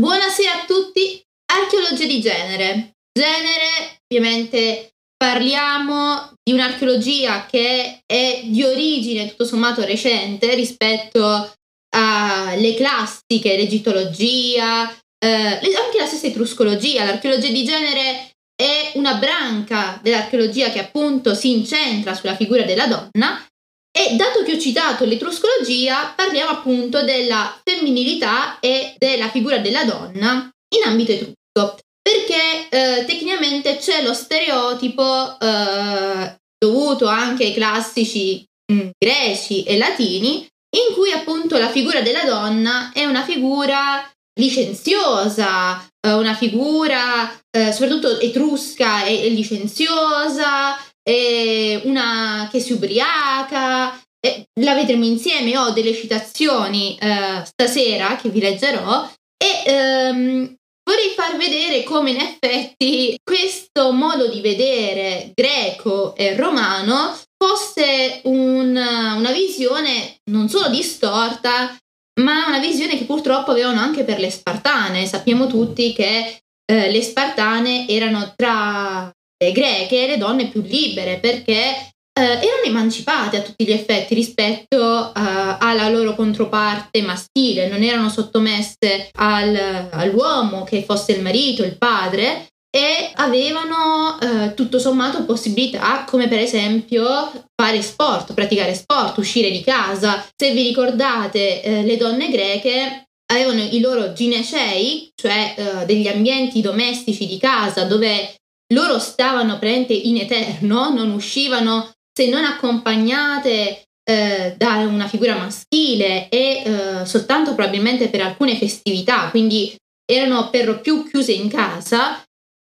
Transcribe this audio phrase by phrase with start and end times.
[0.00, 1.22] buonasera a tutti.
[1.52, 2.94] Archeologia di genere.
[3.12, 11.52] Genere, ovviamente parliamo di un'archeologia che è di origine tutto sommato recente rispetto
[11.94, 17.04] alle classiche, l'egittologia, eh, anche la stessa etruscologia.
[17.04, 23.44] L'archeologia di genere è una branca dell'archeologia che appunto si incentra sulla figura della donna
[23.92, 30.48] e dato che ho citato l'etruscologia, parliamo appunto della femminilità e della figura della donna
[30.76, 38.74] in ambito etrusco, perché eh, tecnicamente c'è lo stereotipo eh, dovuto anche ai classici mh,
[38.74, 40.46] mm, greci e latini,
[40.76, 47.72] in cui appunto la figura della donna è una figura licenziosa, eh, una figura eh,
[47.72, 53.98] soprattutto etrusca e licenziosa, e una che si ubriaca.
[54.22, 59.10] E la vedremo insieme, ho delle citazioni eh, stasera che vi leggerò
[59.42, 67.18] e ehm, vorrei far vedere come in effetti questo modo di vedere greco e romano
[67.42, 71.74] fosse un, una visione non solo distorta,
[72.20, 75.06] ma una visione che purtroppo avevano anche per le spartane.
[75.06, 79.10] Sappiamo tutti che eh, le spartane erano tra
[79.52, 85.12] greche le donne più libere perché eh, erano emancipate a tutti gli effetti rispetto uh,
[85.14, 92.48] alla loro controparte maschile, non erano sottomesse al, all'uomo che fosse il marito, il padre
[92.70, 99.62] e avevano uh, tutto sommato possibilità come per esempio fare sport, praticare sport, uscire di
[99.62, 100.24] casa.
[100.36, 107.28] Se vi ricordate uh, le donne greche avevano i loro ginecei, cioè degli ambienti domestici
[107.28, 108.39] di casa dove
[108.72, 116.28] loro stavano praticamente in eterno, non uscivano se non accompagnate eh, da una figura maschile
[116.28, 122.22] e eh, soltanto probabilmente per alcune festività, quindi erano per lo più chiuse in casa,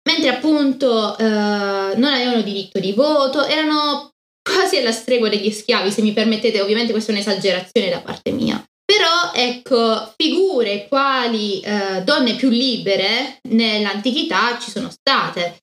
[0.09, 4.09] mentre appunto eh, non avevano diritto di voto, erano
[4.42, 8.63] quasi alla stregua degli schiavi, se mi permettete, ovviamente questa è un'esagerazione da parte mia.
[8.85, 15.57] Però ecco, figure quali eh, donne più libere nell'antichità ci sono state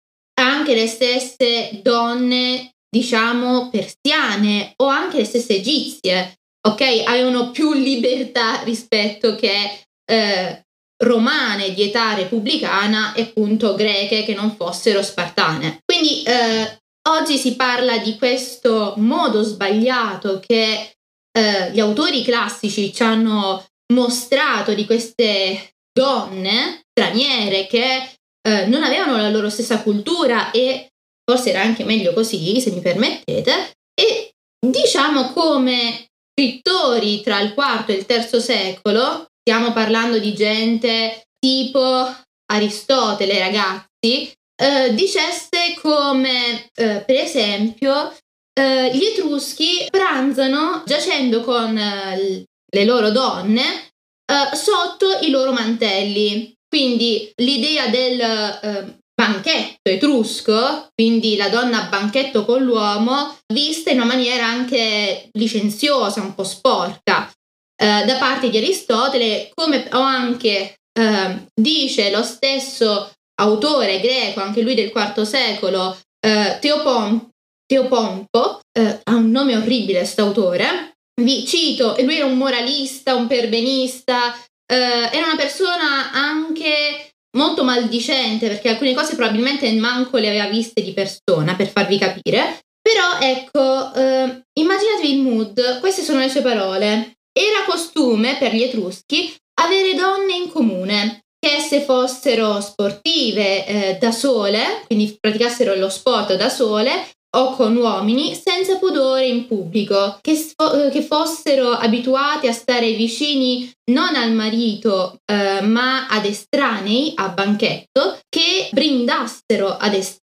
[0.52, 7.02] anche le stesse donne, diciamo, persiane o anche le stesse egizie, ok?
[7.06, 10.64] Avevano più libertà rispetto che eh,
[11.04, 15.80] romane di età repubblicana e appunto greche che non fossero spartane.
[15.84, 20.92] Quindi eh, oggi si parla di questo modo sbagliato che
[21.32, 29.16] eh, gli autori classici ci hanno mostrato di queste donne straniere che eh, non avevano
[29.16, 30.88] la loro stessa cultura e
[31.24, 37.84] forse era anche meglio così, se mi permettete, e diciamo come scrittori tra il IV
[37.88, 42.14] e il III secolo, stiamo parlando di gente tipo
[42.52, 48.14] Aristotele, ragazzi, eh, dicesse come eh, per esempio
[48.54, 53.90] eh, gli Etruschi pranzano giacendo con eh, le loro donne
[54.26, 56.54] eh, sotto i loro mantelli.
[56.72, 63.98] Quindi l'idea del eh, banchetto etrusco, quindi la donna a banchetto con l'uomo, vista in
[63.98, 67.30] una maniera anche licenziosa, un po' sporca,
[67.76, 74.62] eh, da parte di Aristotele, come o anche eh, dice lo stesso autore greco, anche
[74.62, 77.28] lui del IV secolo, eh, Teopom-
[77.66, 83.26] Teopompo, eh, ha un nome orribile questo autore, vi cito, lui era un moralista, un
[83.26, 84.34] perbenista,
[84.72, 90.82] eh, era una persona anche molto maldicente perché alcune cose probabilmente manco le aveva viste
[90.82, 92.60] di persona per farvi capire.
[92.80, 97.16] Però ecco, eh, immaginatevi il mood, queste sono le sue parole.
[97.32, 104.10] Era costume per gli Etruschi avere donne in comune, che esse fossero sportive eh, da
[104.10, 106.90] sole, quindi praticassero lo sport da sole,
[107.34, 113.70] o con uomini senza pudore in pubblico, che, sfo- che fossero abituati a stare vicini
[113.90, 120.20] non al marito eh, ma ad estranei a banchetto, che brindassero est-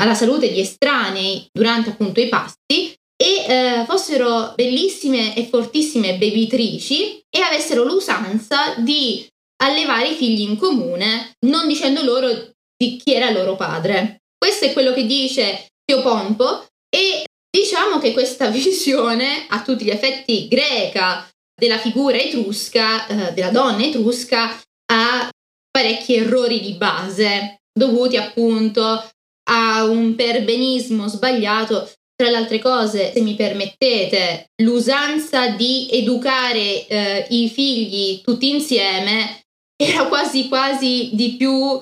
[0.00, 7.20] alla salute di estranei durante appunto i pasti e eh, fossero bellissime e fortissime bevitrici
[7.28, 9.26] e avessero l'usanza di
[9.62, 12.30] allevare i figli in comune, non dicendo loro
[12.76, 14.22] di chi era loro padre.
[14.38, 15.66] Questo è quello che dice
[15.98, 21.28] Pompo e diciamo che questa visione a tutti gli effetti greca
[21.60, 24.58] della figura etrusca, eh, della donna etrusca,
[24.92, 25.28] ha
[25.70, 29.08] parecchi errori di base dovuti appunto
[29.50, 31.90] a un perbenismo sbagliato.
[32.14, 39.40] Tra le altre cose, se mi permettete, l'usanza di educare eh, i figli tutti insieme
[39.80, 41.80] era quasi quasi di più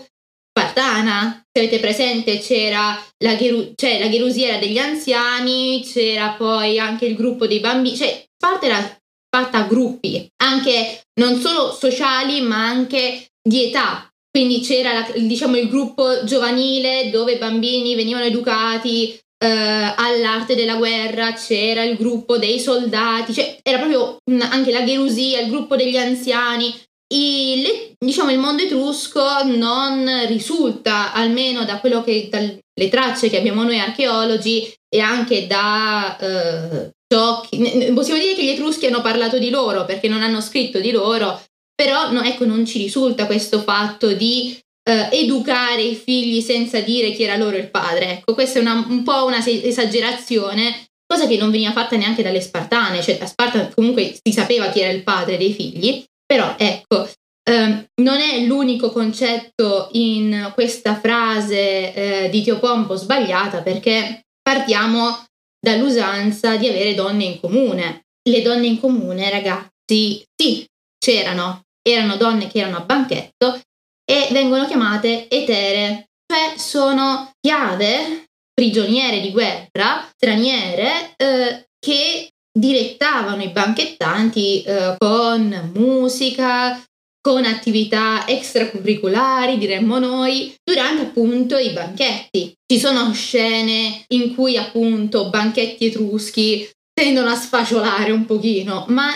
[0.58, 1.42] spartana.
[1.52, 7.14] Se avete presente c'era la, Geru- cioè, la Gerusiera degli anziani, c'era poi anche il
[7.14, 13.26] gruppo dei bambini, cioè Sparta era fatta a gruppi, anche non solo sociali ma anche
[13.42, 14.08] di età.
[14.30, 20.76] Quindi c'era la, diciamo, il gruppo giovanile dove i bambini venivano educati eh, all'arte della
[20.76, 24.18] guerra, c'era il gruppo dei soldati, cioè era proprio
[24.50, 26.72] anche la gerusia, il gruppo degli anziani.
[27.14, 33.38] I, le, diciamo il mondo etrusco non risulta, almeno da quello che dalle tracce che
[33.38, 39.00] abbiamo noi archeologi e anche da eh, ciò che, possiamo dire che gli etruschi hanno
[39.00, 41.42] parlato di loro perché non hanno scritto di loro,
[41.74, 44.58] però no, ecco, non ci risulta questo fatto di
[44.88, 48.18] eh, educare i figli senza dire chi era loro il padre.
[48.18, 52.40] Ecco, questa è una, un po' una esagerazione, cosa che non veniva fatta neanche dalle
[52.40, 57.08] Spartane, cioè a Sparta comunque si sapeva chi era il padre dei figli, però ecco,
[57.48, 65.24] eh, non è l'unico concetto in questa frase eh, di Teopompo sbagliata perché partiamo
[65.58, 68.02] dall'usanza di avere donne in comune.
[68.28, 70.66] Le donne in comune, ragazzi, sì,
[70.98, 73.58] c'erano, erano donne che erano a banchetto
[74.04, 83.50] e vengono chiamate etere, cioè sono chiave, prigioniere di guerra, straniere, eh, che direttavano i
[83.50, 86.82] banchettanti eh, con musica,
[87.20, 92.54] con attività extracurriculari, diremmo noi, durante appunto i banchetti.
[92.66, 99.10] Ci sono scene in cui appunto banchetti etruschi tendono a sfaciolare un pochino, ma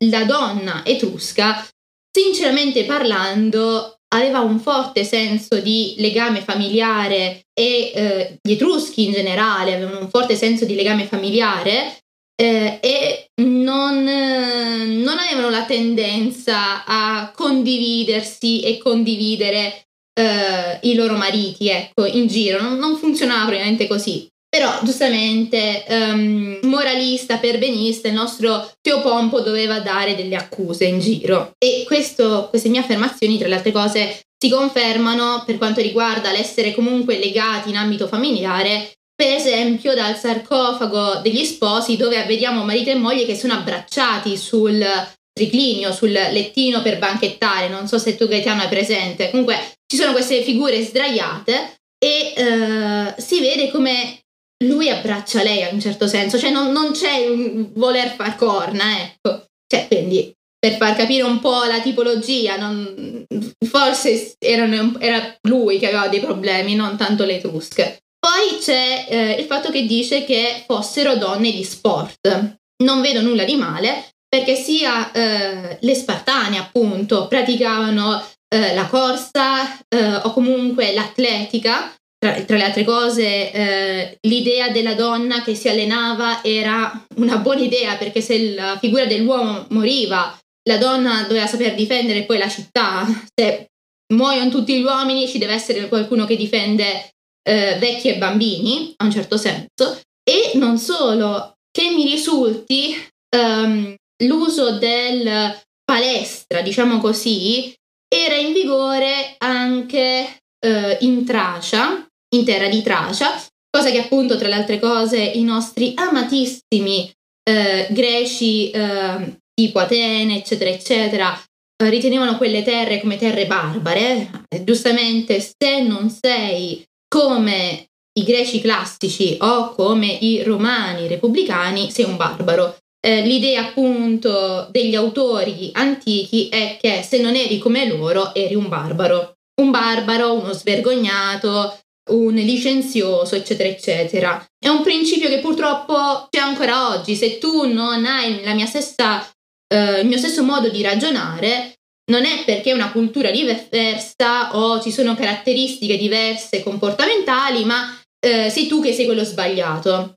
[0.00, 1.66] la donna etrusca,
[2.10, 9.74] sinceramente parlando, aveva un forte senso di legame familiare e eh, gli etruschi in generale
[9.74, 11.98] avevano un forte senso di legame familiare
[12.40, 19.84] eh, e non, non, avevano la tendenza a condividersi e condividere
[20.18, 22.62] eh, i loro mariti, ecco, in giro.
[22.62, 24.26] Non, non funzionava probabilmente così.
[24.48, 31.52] Però giustamente um, moralista, perbenista, il nostro Teopompo doveva dare delle accuse in giro.
[31.56, 36.74] E questo, queste mie affermazioni, tra le altre cose, si confermano per quanto riguarda l'essere
[36.74, 42.94] comunque legati in ambito familiare per esempio dal sarcofago degli sposi dove vediamo marito e
[42.94, 44.82] moglie che sono abbracciati sul
[45.30, 50.12] triclinio, sul lettino per banchettare, non so se tu Gaetano hai presente, comunque ci sono
[50.12, 54.20] queste figure sdraiate e eh, si vede come
[54.64, 59.02] lui abbraccia lei a un certo senso, cioè non, non c'è un voler far corna,
[59.02, 63.26] ecco, cioè quindi per far capire un po' la tipologia, non,
[63.66, 67.98] forse erano, era lui che aveva dei problemi, non tanto le etrusche.
[68.20, 72.58] Poi c'è eh, il fatto che dice che fossero donne di sport.
[72.84, 79.78] Non vedo nulla di male perché sia eh, le Spartane appunto praticavano eh, la corsa
[79.88, 81.94] eh, o comunque l'atletica.
[82.18, 87.62] Tra, tra le altre cose, eh, l'idea della donna che si allenava era una buona
[87.62, 90.38] idea perché se la figura dell'uomo moriva,
[90.68, 93.06] la donna doveva saper difendere poi la città.
[93.34, 93.70] Se
[94.12, 97.08] muoiono tutti gli uomini, ci deve essere qualcuno che difende
[97.42, 102.94] eh, vecchi e bambini, a un certo senso, e non solo, che mi risulti
[103.36, 103.94] um,
[104.24, 107.74] l'uso del palestra, diciamo così,
[108.12, 114.48] era in vigore anche uh, in Tracia, in terra di Tracia, cosa che appunto tra
[114.48, 117.10] le altre cose i nostri amatissimi
[117.50, 121.44] uh, greci uh, tipo Atene, eccetera, eccetera,
[121.84, 124.44] ritenevano quelle terre come terre barbare.
[124.64, 132.16] Giustamente, se non sei come i greci classici o come i romani repubblicani sei un
[132.16, 132.76] barbaro.
[133.02, 138.68] Eh, l'idea appunto degli autori antichi è che se non eri come loro eri un
[138.68, 139.34] barbaro.
[139.60, 141.78] Un barbaro, uno svergognato,
[142.10, 144.46] un licenzioso, eccetera, eccetera.
[144.58, 147.14] È un principio che purtroppo c'è ancora oggi.
[147.16, 149.28] Se tu non hai stessa,
[149.66, 151.79] eh, il mio stesso modo di ragionare,
[152.10, 158.50] non è perché è una cultura diversa o ci sono caratteristiche diverse comportamentali, ma eh,
[158.50, 160.16] sei tu che sei quello sbagliato.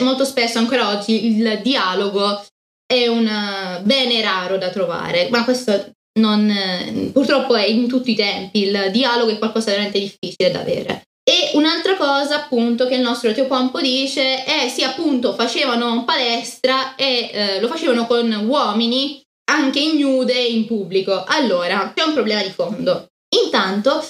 [0.00, 2.44] molto spesso ancora oggi il dialogo
[2.86, 8.62] è un bene raro da trovare, ma questo non, purtroppo è in tutti i tempi,
[8.64, 11.04] il dialogo è qualcosa veramente difficile da avere.
[11.22, 17.30] E un'altra cosa appunto che il nostro Teopompo dice è sì appunto facevano palestra e
[17.32, 21.24] eh, lo facevano con uomini anche ignude in pubblico.
[21.24, 23.08] Allora, c'è un problema di fondo.
[23.44, 24.08] Intanto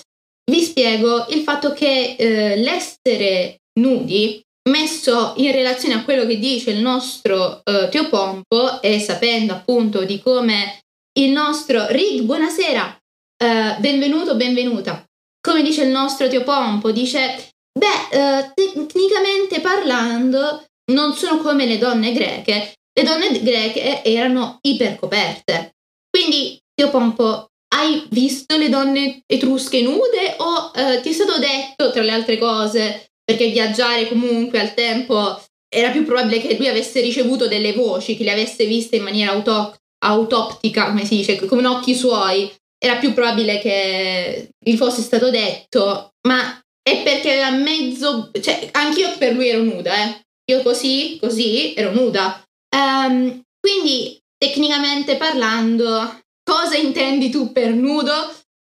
[0.51, 6.71] vi spiego il fatto che eh, l'essere nudi, messo in relazione a quello che dice
[6.71, 10.81] il nostro eh, Teopompo e sapendo appunto di come
[11.19, 12.97] il nostro Rig, buonasera,
[13.45, 15.05] uh, benvenuto, benvenuta.
[15.41, 22.13] Come dice il nostro Teopompo, dice, beh, uh, tecnicamente parlando, non sono come le donne
[22.13, 22.75] greche.
[22.93, 25.75] Le donne greche erano ipercoperte.
[26.11, 32.03] Quindi, Teopompo, hai visto le donne etrusche nude o uh, ti è stato detto, tra
[32.03, 35.41] le altre cose, perché viaggiare comunque al tempo
[35.73, 39.33] era più probabile che lui avesse ricevuto delle voci, che le avesse viste in maniera
[39.33, 42.53] auto- autoptica, come si dice, con occhi suoi.
[42.83, 48.31] Era più probabile che gli fosse stato detto, ma è perché aveva mezzo...
[48.41, 50.21] cioè, anch'io per lui ero nuda, eh.
[50.51, 52.43] Io così, così, ero nuda.
[52.77, 58.13] Um, quindi, tecnicamente parlando, cosa intendi tu per nudo?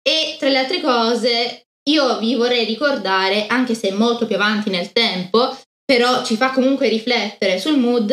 [0.03, 4.93] E tra le altre cose, io vi vorrei ricordare, anche se molto più avanti nel
[4.93, 8.12] tempo, però ci fa comunque riflettere sul mood,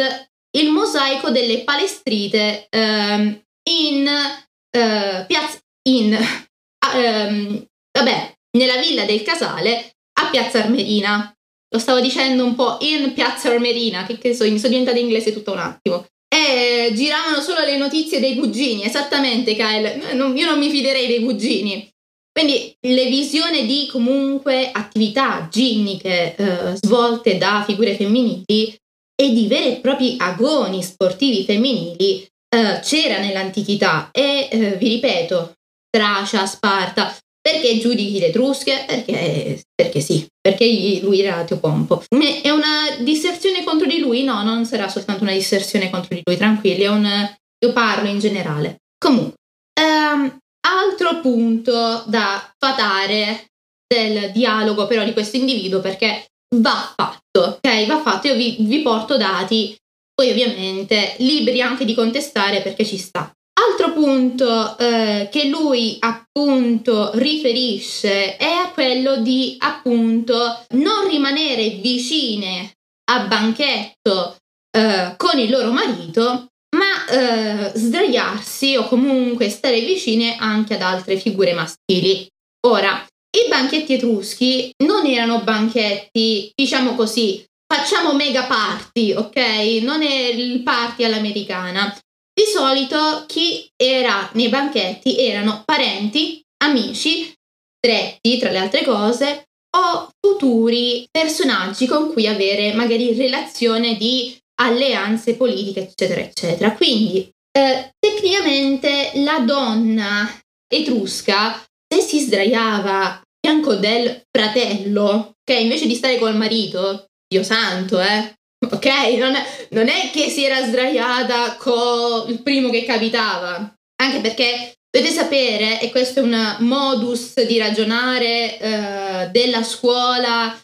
[0.58, 5.60] il mosaico delle palestrite um, in uh, piazza
[5.90, 6.14] in
[6.94, 11.35] um, vabbè, nella villa del Casale a Piazza Armerina.
[11.76, 15.34] Lo stavo dicendo un po' in Piazza Armerina, che, che so, mi sono diventata inglese
[15.34, 16.06] tutto un attimo.
[16.34, 21.22] E giravano solo le notizie dei cugini, esattamente Kyle, non, io non mi fiderei dei
[21.22, 21.86] cugini.
[22.32, 28.74] Quindi le visioni di comunque attività ginniche eh, svolte da figure femminili
[29.14, 35.56] e di veri e propri agoni sportivi femminili eh, c'era nell'antichità e eh, vi ripeto,
[35.90, 38.86] Tracia, Sparta, perché giudichi le Etrusche?
[38.88, 42.04] Perché, perché sì, perché lui era Teopompo.
[42.08, 44.24] È una disserzione contro di lui?
[44.24, 47.36] No, non sarà soltanto una disserzione contro di lui, tranquilli, è un,
[47.66, 48.82] io parlo in generale.
[48.96, 49.34] Comunque,
[49.82, 50.38] um,
[50.68, 53.48] altro punto da fatare
[53.88, 57.88] del dialogo però di questo individuo perché va fatto, ok?
[57.88, 59.76] Va fatto, io vi, vi porto dati,
[60.14, 63.32] poi ovviamente liberi anche di contestare perché ci sta.
[63.72, 72.74] Altro punto eh, che lui appunto riferisce è quello di appunto non rimanere vicine
[73.12, 74.38] a banchetto
[74.78, 81.18] eh, con il loro marito ma eh, sdraiarsi o comunque stare vicine anche ad altre
[81.18, 82.28] figure maschili.
[82.68, 83.06] Ora,
[83.36, 89.38] i banchetti etruschi non erano banchetti, diciamo così, facciamo mega party, ok?
[89.82, 91.96] Non è il party all'americana.
[92.38, 97.34] Di solito chi era nei banchetti erano parenti, amici,
[97.78, 99.46] stretti tra le altre cose,
[99.78, 106.74] o futuri personaggi con cui avere magari relazione di alleanze politiche, eccetera, eccetera.
[106.74, 110.30] Quindi eh, tecnicamente la donna
[110.68, 117.44] etrusca, se si sdraiava a fianco del fratello, che invece di stare col marito, Dio
[117.44, 118.34] santo, eh,
[118.72, 118.86] ok?
[119.18, 124.74] Non è, non è che si era sdraiata con il primo che capitava, anche perché
[124.90, 130.58] dovete sapere, e questo è un modus di ragionare eh, della scuola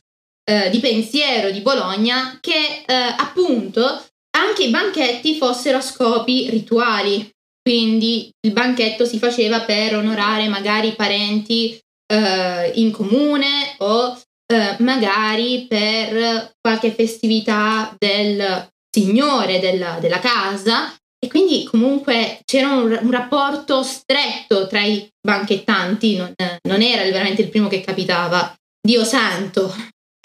[0.43, 4.05] eh, di pensiero di Bologna che eh, appunto
[4.37, 7.29] anche i banchetti fossero a scopi rituali.
[7.61, 11.79] Quindi il banchetto si faceva per onorare magari parenti
[12.11, 14.19] eh, in comune o
[14.51, 20.93] eh, magari per qualche festività del signore della, della casa
[21.23, 26.33] e quindi comunque c'era un, un, rapporto stretto tra i banchettanti, non,
[26.67, 28.53] non, era veramente il primo che capitava.
[28.81, 29.71] Dio santo,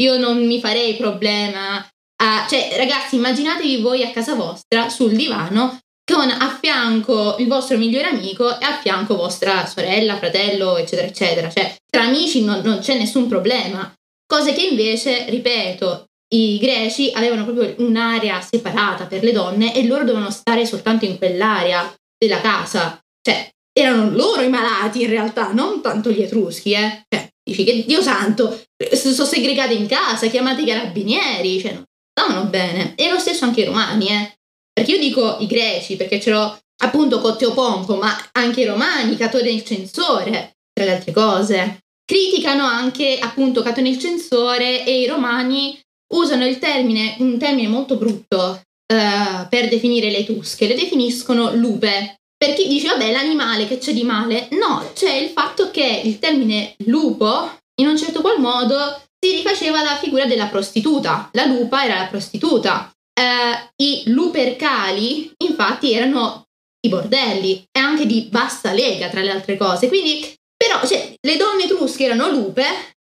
[0.00, 1.87] io non mi farei problema
[2.23, 2.47] a...
[2.49, 5.78] Cioè, ragazzi, immaginatevi voi a casa vostra sul divano
[6.11, 11.50] con a fianco il vostro migliore amico e a fianco vostra sorella, fratello, eccetera, eccetera.
[11.50, 13.92] Cioè, tra amici non, non c'è nessun problema.
[14.26, 20.04] Cose che invece, ripeto, i greci avevano proprio un'area separata per le donne e loro
[20.04, 22.99] dovevano stare soltanto in quell'area della casa.
[23.21, 27.04] Cioè, erano loro i malati in realtà, non tanto gli etruschi, eh.
[27.09, 28.61] Cioè, Dici che Dio santo,
[28.92, 32.95] sono segregate in casa, chiamate i carabinieri, cioè non stavano bene.
[32.97, 34.37] E lo stesso anche i romani, eh.
[34.73, 39.64] Perché io dico i greci, perché c'ero appunto Cotteopompo, ma anche i romani, Catone il
[39.64, 41.85] censore, tra le altre cose.
[42.07, 45.77] Criticano anche appunto Catone il censore e i romani
[46.15, 52.21] usano il termine, un termine molto brutto uh, per definire le tusche, le definiscono lupe.
[52.39, 56.19] Per chi dice, vabbè, l'animale che c'è di male, no, c'è il fatto che il
[56.19, 61.31] termine lupo, in un certo qual modo, si rifaceva alla figura della prostituta.
[61.33, 62.93] La lupa era la prostituta.
[63.19, 66.45] Eh, I lupercali, infatti, erano
[66.87, 69.89] i bordelli e anche di bassa lega, tra le altre cose.
[69.89, 70.35] Quindi,
[70.67, 72.65] però, cioè, le donne etrusche erano lupe,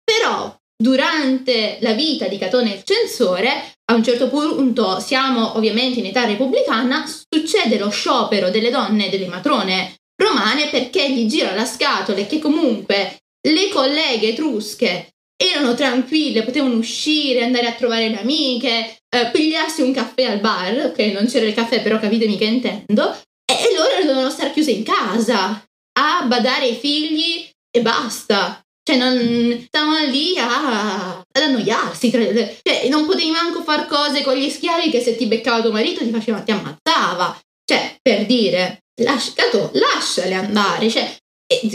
[0.04, 6.06] però durante la vita di Catone il censore a un certo punto siamo ovviamente in
[6.06, 12.18] età repubblicana, succede lo sciopero delle donne, delle matrone romane perché gli girano la scatola
[12.18, 13.16] e che comunque
[13.48, 19.92] le colleghe etrusche erano tranquille, potevano uscire, andare a trovare le amiche, eh, pigliarsi un
[19.92, 23.12] caffè al bar, ok, non c'era il caffè, però capitemi che intendo,
[23.44, 25.62] e, e loro dovevano stare chiuse in casa
[25.98, 28.60] a badare ai figli e basta.
[28.82, 32.10] Cioè, non stavano lì a, ad annoiarsi.
[32.10, 36.04] Cioè, non potevi manco far cose con gli schiavi che se ti beccava tuo marito
[36.04, 37.36] ti faceva, ti ammazzava.
[37.64, 40.88] Cioè, per dire, lasciato, lasciale andare.
[40.88, 41.16] Cioè,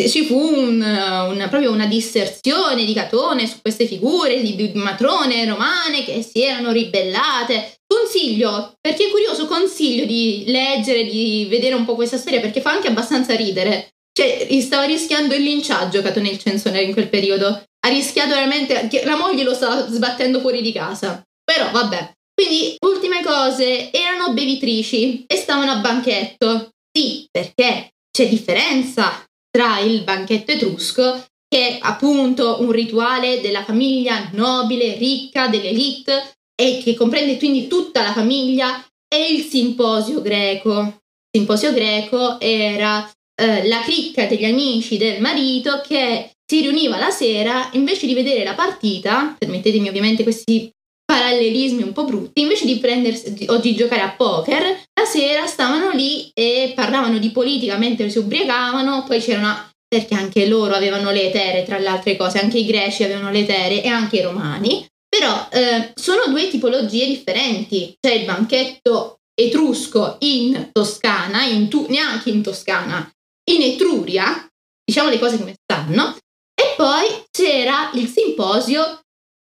[0.07, 5.45] ci fu un, una, proprio una disserzione di Catone su queste figure di, di matrone
[5.45, 7.75] romane che si erano ribellate.
[7.85, 12.61] Consiglio, per chi è curioso, consiglio di leggere, di vedere un po' questa storia perché
[12.61, 13.89] fa anche abbastanza ridere.
[14.13, 17.47] Cioè, stava rischiando il linciaggio Catone il censore in quel periodo.
[17.47, 21.23] Ha rischiato veramente, la moglie lo stava sbattendo fuori di casa.
[21.43, 22.13] Però vabbè.
[22.33, 26.69] Quindi, ultime cose, erano bevitrici e stavano a banchetto.
[26.91, 34.29] Sì, perché c'è differenza tra il banchetto etrusco, che è appunto un rituale della famiglia
[34.33, 40.79] nobile, ricca, dell'elite, e che comprende quindi tutta la famiglia, e il simposio greco.
[40.79, 47.11] Il simposio greco era eh, la cricca degli amici del marito che si riuniva la
[47.11, 50.69] sera invece di vedere la partita, permettetemi ovviamente questi
[51.05, 55.91] parallelismi un po' brutti, invece di prendersi o di giocare a poker, la sera stavano
[55.91, 61.23] lì e parlavano di politica mentre si ubriacavano, poi c'erano perché anche loro avevano le
[61.23, 64.85] etere, tra le altre cose, anche i greci avevano le etere e anche i romani,
[65.07, 72.29] però eh, sono due tipologie differenti, c'è il banchetto etrusco in Toscana, in tu- neanche
[72.29, 73.11] in Toscana,
[73.53, 74.47] in Etruria,
[74.83, 76.17] diciamo le cose come stanno,
[76.53, 78.99] e poi c'era il simposio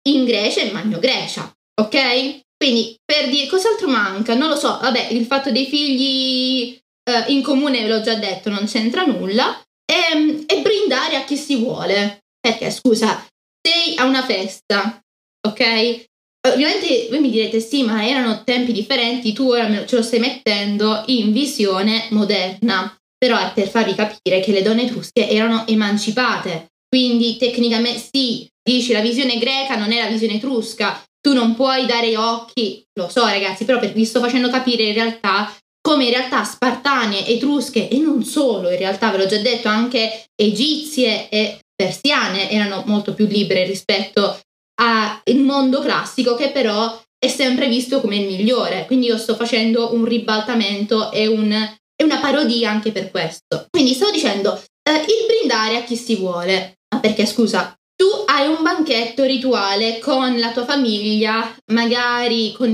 [0.09, 2.41] in Grecia e Magno Grecia, ok?
[2.57, 7.43] Quindi per dire cos'altro manca, non lo so, vabbè, il fatto dei figli eh, in
[7.43, 11.57] comune ve l'ho già detto, non c'entra nulla, e, ehm, e brindare a chi si
[11.57, 13.25] vuole, perché scusa,
[13.61, 14.99] sei a una festa,
[15.47, 16.05] ok?
[16.47, 21.03] Ovviamente voi mi direte sì, ma erano tempi differenti, tu ora ce lo stai mettendo
[21.07, 26.67] in visione moderna però è per farvi capire che le donne etrusche erano emancipate.
[26.87, 31.85] Quindi tecnicamente sì, dici la visione greca non è la visione etrusca, tu non puoi
[31.85, 36.43] dare occhi, lo so ragazzi, però vi sto facendo capire in realtà come in realtà
[36.43, 42.49] spartane, etrusche e non solo, in realtà ve l'ho già detto, anche egizie e persiane
[42.51, 44.39] erano molto più libere rispetto
[44.81, 48.85] al mondo classico che però è sempre visto come il migliore.
[48.85, 53.65] Quindi io sto facendo un ribaltamento e un è una parodia anche per questo.
[53.71, 56.77] Quindi stavo dicendo, eh, il brindare a chi si vuole.
[56.93, 62.71] Ma perché scusa, tu hai un banchetto rituale con la tua famiglia, magari con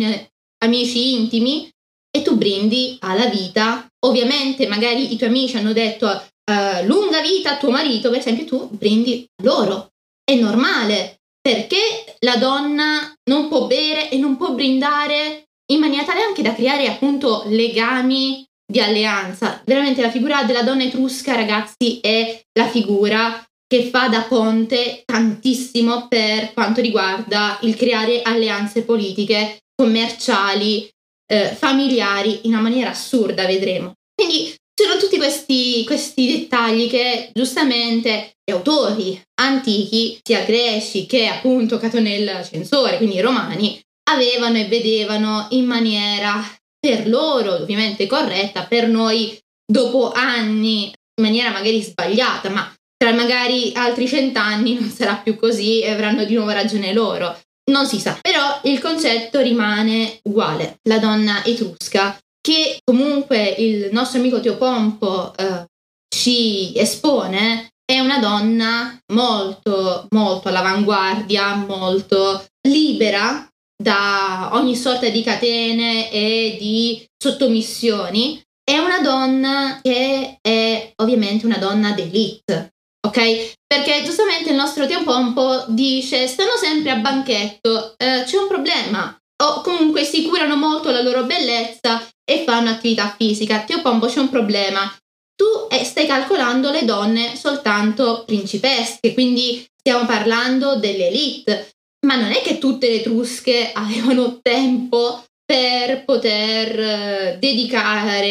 [0.63, 1.69] amici intimi,
[2.15, 3.88] e tu brindi alla vita.
[4.05, 8.45] Ovviamente, magari i tuoi amici hanno detto uh, lunga vita a tuo marito, per esempio,
[8.45, 9.91] tu brindi loro.
[10.23, 16.21] È normale, perché la donna non può bere e non può brindare in maniera tale
[16.21, 19.62] anche da creare appunto legami di alleanza.
[19.65, 26.08] Veramente la figura della donna etrusca, ragazzi, è la figura che fa da ponte tantissimo
[26.08, 30.88] per quanto riguarda il creare alleanze politiche, commerciali,
[31.26, 33.93] eh, familiari in una maniera assurda, vedremo.
[34.13, 41.78] Quindi c'erano tutti questi, questi dettagli che giustamente gli autori antichi, sia greci che appunto
[41.78, 43.80] Catonel Censore, quindi romani,
[44.12, 46.43] avevano e vedevano in maniera
[46.84, 53.72] per loro ovviamente corretta, per noi dopo anni in maniera magari sbagliata, ma tra magari
[53.74, 57.39] altri cent'anni non sarà più così e avranno di nuovo ragione loro.
[57.72, 60.80] Non si sa, però il concetto rimane uguale.
[60.89, 65.65] La donna etrusca, che comunque il nostro amico Teopompo eh,
[66.13, 73.48] ci espone, è una donna molto, molto all'avanguardia, molto libera
[73.84, 81.58] da ogni sorta di catene e di sottomissioni, è una donna che è ovviamente una
[81.58, 83.52] donna d'elite, ok?
[83.67, 89.62] Perché giustamente il nostro Teopompo dice stanno sempre a banchetto, eh, c'è un problema, o
[89.62, 93.63] comunque si curano molto la loro bellezza e fanno attività fisica.
[93.63, 94.89] Teopompo c'è un problema.
[95.36, 101.72] Tu eh, stai calcolando le donne soltanto principesche, quindi stiamo parlando dell'elite,
[102.05, 108.21] ma non è che tutte le Etrusche avevano tempo per poter eh, dedicare,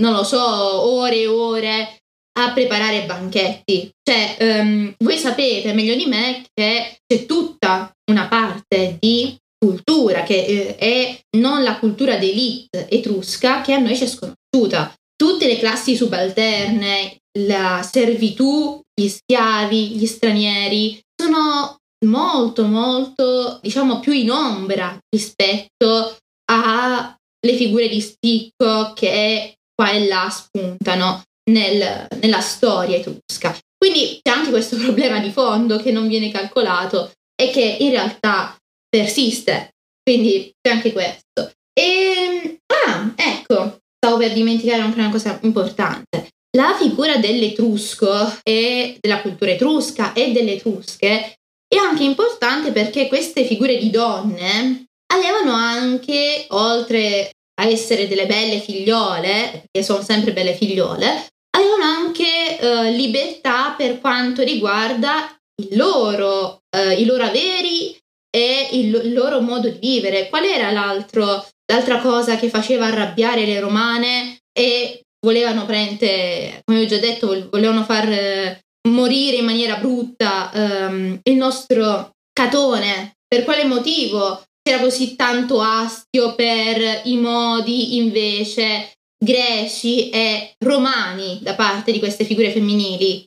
[0.00, 1.96] non lo so, ore e ore
[2.38, 3.90] a preparare banchetti.
[4.02, 10.44] Cioè, um, voi sapete meglio di me che c'è tutta una parte di cultura che
[10.44, 14.92] eh, è non la cultura d'elite etrusca che a noi ci è sconosciuta.
[15.14, 24.12] tutte le classi subalterne, la servitù, gli schiavi, gli stranieri, sono molto molto diciamo più
[24.12, 26.16] in ombra rispetto
[26.50, 33.56] alle figure di spicco che qua e là spuntano nel, nella storia etrusca.
[33.76, 38.56] Quindi c'è anche questo problema di fondo che non viene calcolato e che in realtà
[38.88, 39.70] persiste.
[40.02, 41.52] Quindi c'è anche questo.
[41.72, 46.28] E, ah, ecco, stavo per dimenticare anche una cosa importante.
[46.54, 51.38] La figura dell'etrusco e della cultura etrusca e delle etrusche
[51.72, 57.30] è anche importante perché queste figure di donne avevano anche, oltre
[57.60, 64.00] a essere delle belle figliole, che sono sempre belle figliole, avevano anche eh, libertà per
[64.00, 65.34] quanto riguarda
[65.70, 67.96] loro, eh, i loro averi
[68.30, 70.28] e il, il, loro modo di vivere.
[70.28, 76.98] Qual era l'altra cosa che faceva arrabbiare le romane e volevano prendere, come ho già
[76.98, 83.12] detto, volevano far eh, morire in maniera brutta ehm, il nostro Catone.
[83.26, 88.92] Per quale motivo c'era così tanto astio per i modi invece
[89.22, 93.24] greci e romani da parte di queste figure femminili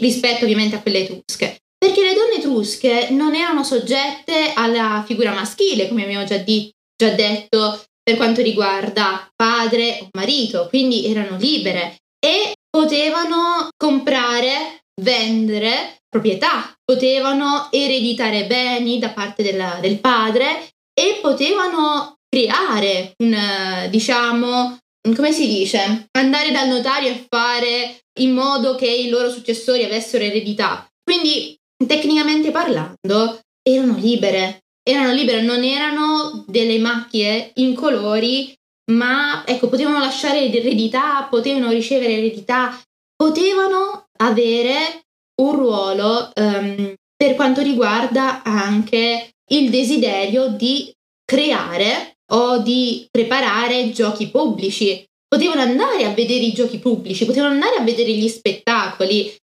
[0.00, 1.58] rispetto ovviamente a quelle etrusche?
[1.76, 7.10] Perché le donne etrusche non erano soggette alla figura maschile, come abbiamo già, di- già
[7.10, 16.72] detto per quanto riguarda padre o marito, quindi erano libere e potevano comprare, vendere proprietà,
[16.84, 24.78] potevano ereditare beni da parte della, del padre e potevano creare un, diciamo,
[25.14, 30.24] come si dice, andare dal notario e fare in modo che i loro successori avessero
[30.24, 30.86] eredità.
[31.02, 34.60] Quindi tecnicamente parlando, erano libere.
[34.86, 38.54] Erano libere, non erano delle macchie incolori,
[38.92, 42.78] ma ecco, potevano lasciare eredità, potevano ricevere eredità,
[43.16, 45.04] potevano avere
[45.42, 50.92] un ruolo um, per quanto riguarda anche il desiderio di
[51.24, 55.04] creare o di preparare giochi pubblici.
[55.26, 59.34] Potevano andare a vedere i giochi pubblici, potevano andare a vedere gli spettacoli,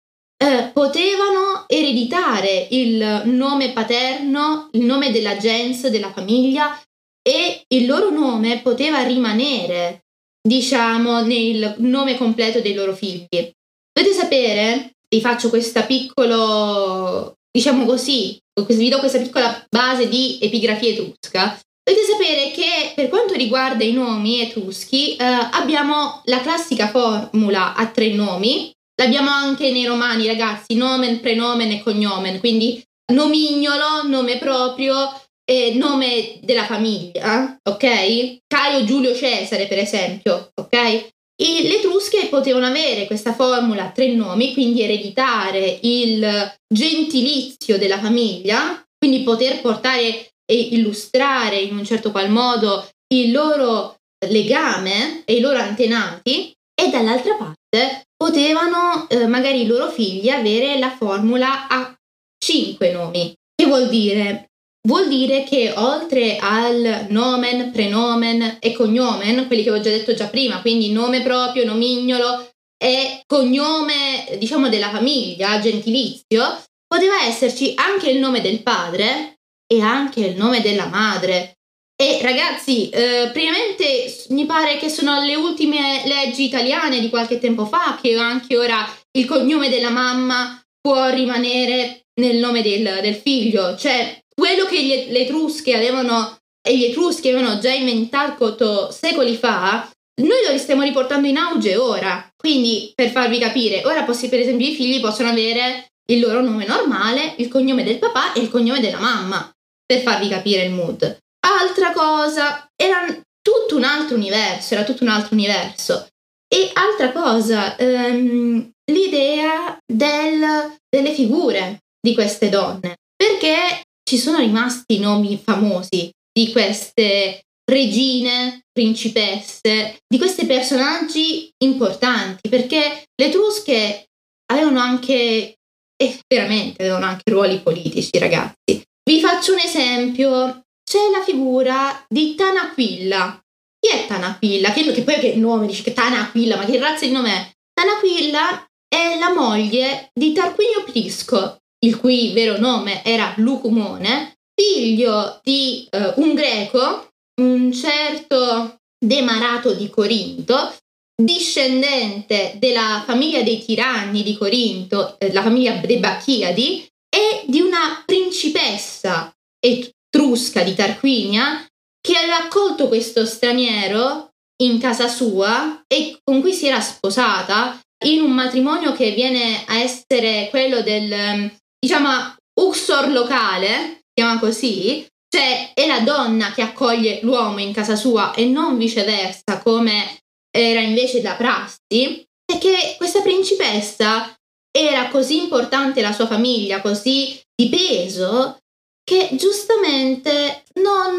[0.42, 6.80] eh, potevano ereditare il nome paterno, il nome della gens, della famiglia
[7.22, 10.04] e il loro nome poteva rimanere,
[10.40, 13.52] diciamo, nel nome completo dei loro figli.
[14.00, 20.88] Dovete sapere, vi faccio questa piccola, diciamo così, vi do questa piccola base di epigrafia
[20.88, 21.60] etrusca.
[21.82, 27.88] Dovete sapere che per quanto riguarda i nomi etruschi eh, abbiamo la classica formula a
[27.88, 32.82] tre nomi, L'abbiamo anche nei romani, ragazzi, nomen, prenomen e cognomen, quindi
[33.14, 34.94] nomignolo, nome proprio,
[35.42, 38.40] e nome della famiglia, ok?
[38.46, 41.08] Caio Giulio Cesare, per esempio, ok?
[41.40, 47.98] E le Etrusche potevano avere questa formula a tre nomi, quindi ereditare il gentilizio della
[47.98, 55.36] famiglia, quindi poter portare e illustrare in un certo qual modo il loro legame e
[55.36, 61.68] i loro antenati, e dall'altra parte potevano eh, magari i loro figli avere la formula
[61.68, 61.94] a
[62.38, 63.34] cinque nomi.
[63.54, 64.49] Che vuol dire?
[64.82, 70.26] Vuol dire che oltre al nomen, prenomen e cognomen, quelli che ho già detto già
[70.26, 72.48] prima, quindi nome proprio, nomignolo
[72.82, 80.20] e cognome, diciamo, della famiglia, gentilizio, poteva esserci anche il nome del padre e anche
[80.20, 81.58] il nome della madre.
[81.94, 87.66] E ragazzi, eh, priamente mi pare che sono le ultime leggi italiane di qualche tempo
[87.66, 93.76] fa che anche ora il cognome della mamma può rimanere nel nome del, del figlio.
[93.76, 99.88] Cioè, quello che gli, le Etrusche avevano e gli Etruschi avevano già inventato secoli fa,
[100.22, 102.26] noi lo stiamo riportando in auge ora.
[102.36, 106.66] Quindi, per farvi capire, ora possi, per esempio i figli possono avere il loro nome
[106.66, 109.50] normale, il cognome del papà e il cognome della mamma,
[109.84, 111.18] per farvi capire il mood.
[111.46, 113.06] Altra cosa, era
[113.42, 116.06] tutto un altro universo, era tutto un altro universo.
[116.52, 124.98] E altra cosa, ehm, l'idea del, delle figure di queste donne, perché ci sono rimasti
[124.98, 134.06] nomi famosi di queste regine, principesse, di questi personaggi importanti, perché le Etrusche
[134.50, 135.54] avevano anche,
[135.96, 138.82] e veramente avevano anche ruoli politici, ragazzi.
[139.08, 143.40] Vi faccio un esempio c'è la figura di Tanaquilla.
[143.78, 144.72] Chi è Tanaquilla?
[144.72, 147.50] Che, che poi che nome dice che Tanaquilla, ma che razza di nome è?
[147.72, 155.88] Tanaquilla è la moglie di Tarquinio Prisco, il cui vero nome era Lucumone, figlio di
[155.90, 157.08] uh, un greco,
[157.40, 160.74] un certo Demarato di Corinto,
[161.20, 168.02] discendente della famiglia dei tiranni di Corinto, eh, la famiglia dei Bacchiadi, e di una
[168.04, 171.66] principessa etrusca di Tarquinia
[172.00, 174.30] che aveva accolto questo straniero
[174.62, 179.78] in casa sua e con cui si era sposata in un matrimonio che viene a
[179.78, 187.60] essere quello del, diciamo, uxor locale, chiama così, cioè è la donna che accoglie l'uomo
[187.60, 190.18] in casa sua e non viceversa come
[190.50, 194.34] era invece da prassi, perché questa principessa
[194.70, 198.58] era così importante la sua famiglia, così di peso,
[199.02, 201.18] che giustamente non,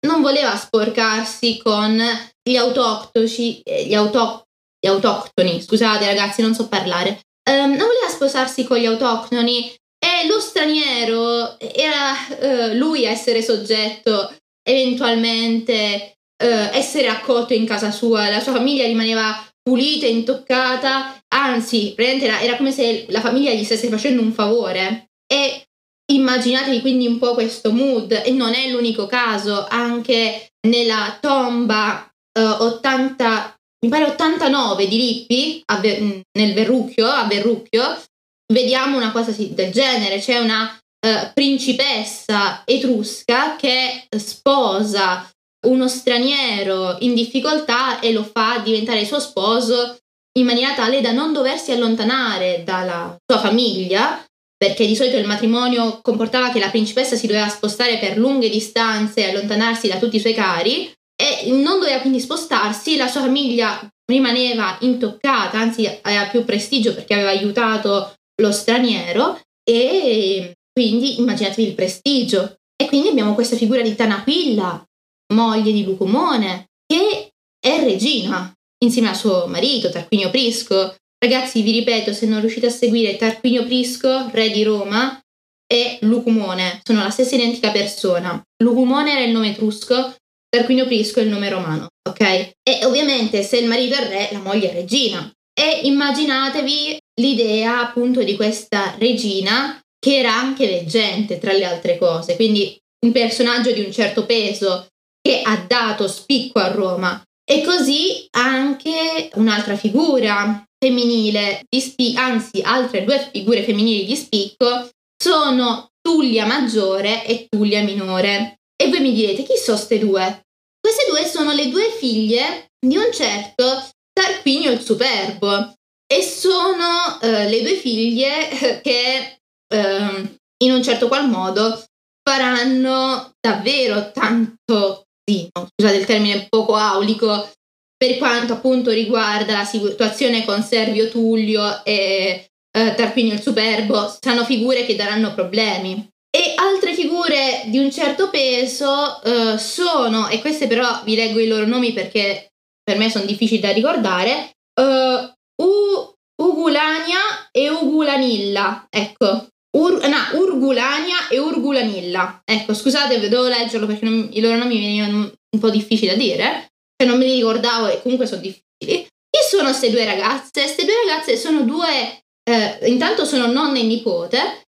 [0.00, 2.00] non voleva sporcarsi con
[2.42, 4.44] gli autoctoci, eh, gli, auto,
[4.78, 10.26] gli autoctoni, scusate ragazzi, non so parlare, um, non voleva sposarsi con gli autoctoni e
[10.26, 18.28] lo straniero era uh, lui a essere soggetto eventualmente uh, essere accolto in casa sua,
[18.28, 23.88] la sua famiglia rimaneva pulita, intoccata, anzi, era, era come se la famiglia gli stesse
[23.88, 25.08] facendo un favore.
[25.26, 25.64] E
[26.06, 32.06] Immaginatevi quindi un po' questo mood e non è l'unico caso, anche nella tomba
[32.38, 38.02] uh, eh, 80, mi pare 89 di Lippi Ver- nel Verrucchio, a Verrucchio,
[38.50, 40.74] vediamo una cosa del genere, c'è una
[41.06, 45.28] uh, principessa etrusca che sposa
[45.66, 49.98] uno straniero in difficoltà e lo fa diventare suo sposo
[50.38, 54.22] in maniera tale da non doversi allontanare dalla sua famiglia
[54.56, 59.20] perché di solito il matrimonio comportava che la principessa si doveva spostare per lunghe distanze
[59.20, 63.86] e allontanarsi da tutti i suoi cari e non doveva quindi spostarsi, la sua famiglia
[64.06, 71.74] rimaneva intoccata, anzi aveva più prestigio perché aveva aiutato lo straniero e quindi immaginatevi il
[71.74, 72.56] prestigio.
[72.76, 74.84] E quindi abbiamo questa figura di Tanaquilla,
[75.32, 82.12] moglie di Lucumone, che è regina insieme al suo marito Tarquinio Prisco, Ragazzi, vi ripeto,
[82.12, 85.18] se non riuscite a seguire Tarquinio Prisco, re di Roma,
[85.66, 88.42] e Lucumone, sono la stessa identica persona.
[88.62, 90.14] Lucumone era il nome etrusco,
[90.54, 92.20] Tarquinio Prisco è il nome romano, ok?
[92.62, 95.28] E ovviamente se il marito è re, la moglie è regina.
[95.52, 102.36] E immaginatevi l'idea appunto di questa regina che era anche leggente tra le altre cose,
[102.36, 104.86] quindi un personaggio di un certo peso
[105.20, 107.20] che ha dato spicco a Roma.
[107.44, 114.88] E così anche un'altra figura femminile di spicco, anzi altre due figure femminili di spicco
[115.20, 118.60] sono Tullia maggiore e Tullia minore.
[118.76, 120.42] E voi mi direte chi sono queste due?
[120.80, 125.74] Queste due sono le due figlie di un certo Tarquinio il Superbo
[126.06, 129.38] e sono uh, le due figlie che
[129.74, 131.82] uh, in un certo qual modo
[132.22, 137.50] faranno davvero tanto casino, scusate il termine poco aulico,
[137.96, 144.44] per quanto appunto riguarda la situazione con Servio Tullio e eh, Tarquinio il Superbo, saranno
[144.44, 146.06] figure che daranno problemi.
[146.34, 151.46] E altre figure di un certo peso eh, sono, e queste però vi leggo i
[151.46, 152.48] loro nomi perché
[152.82, 161.28] per me sono difficili da ricordare, uh, U- Ugulania e Ugulanilla, ecco, Ur- no, Urgulania
[161.30, 162.42] e Urgulanilla.
[162.44, 166.16] Ecco, scusate, devo leggerlo perché non, i loro nomi mi venivano un po' difficili da
[166.16, 169.06] dire che non me li ricordavo e comunque sono difficili.
[169.06, 170.62] Chi sono queste due ragazze?
[170.62, 174.62] Queste due ragazze sono due, eh, intanto sono nonna e nipote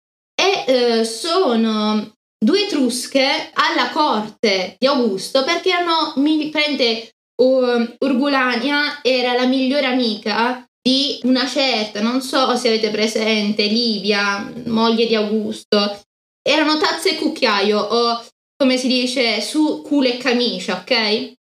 [0.44, 9.00] e eh, sono due etrusche alla corte di Augusto perché erano, mi prende uh, Urgulania
[9.02, 15.14] era la migliore amica di una certa, non so se avete presente, Livia, moglie di
[15.14, 16.02] Augusto.
[16.46, 18.22] Erano tazze e cucchiaio o
[18.57, 20.90] come si dice, su culo e camicia, ok?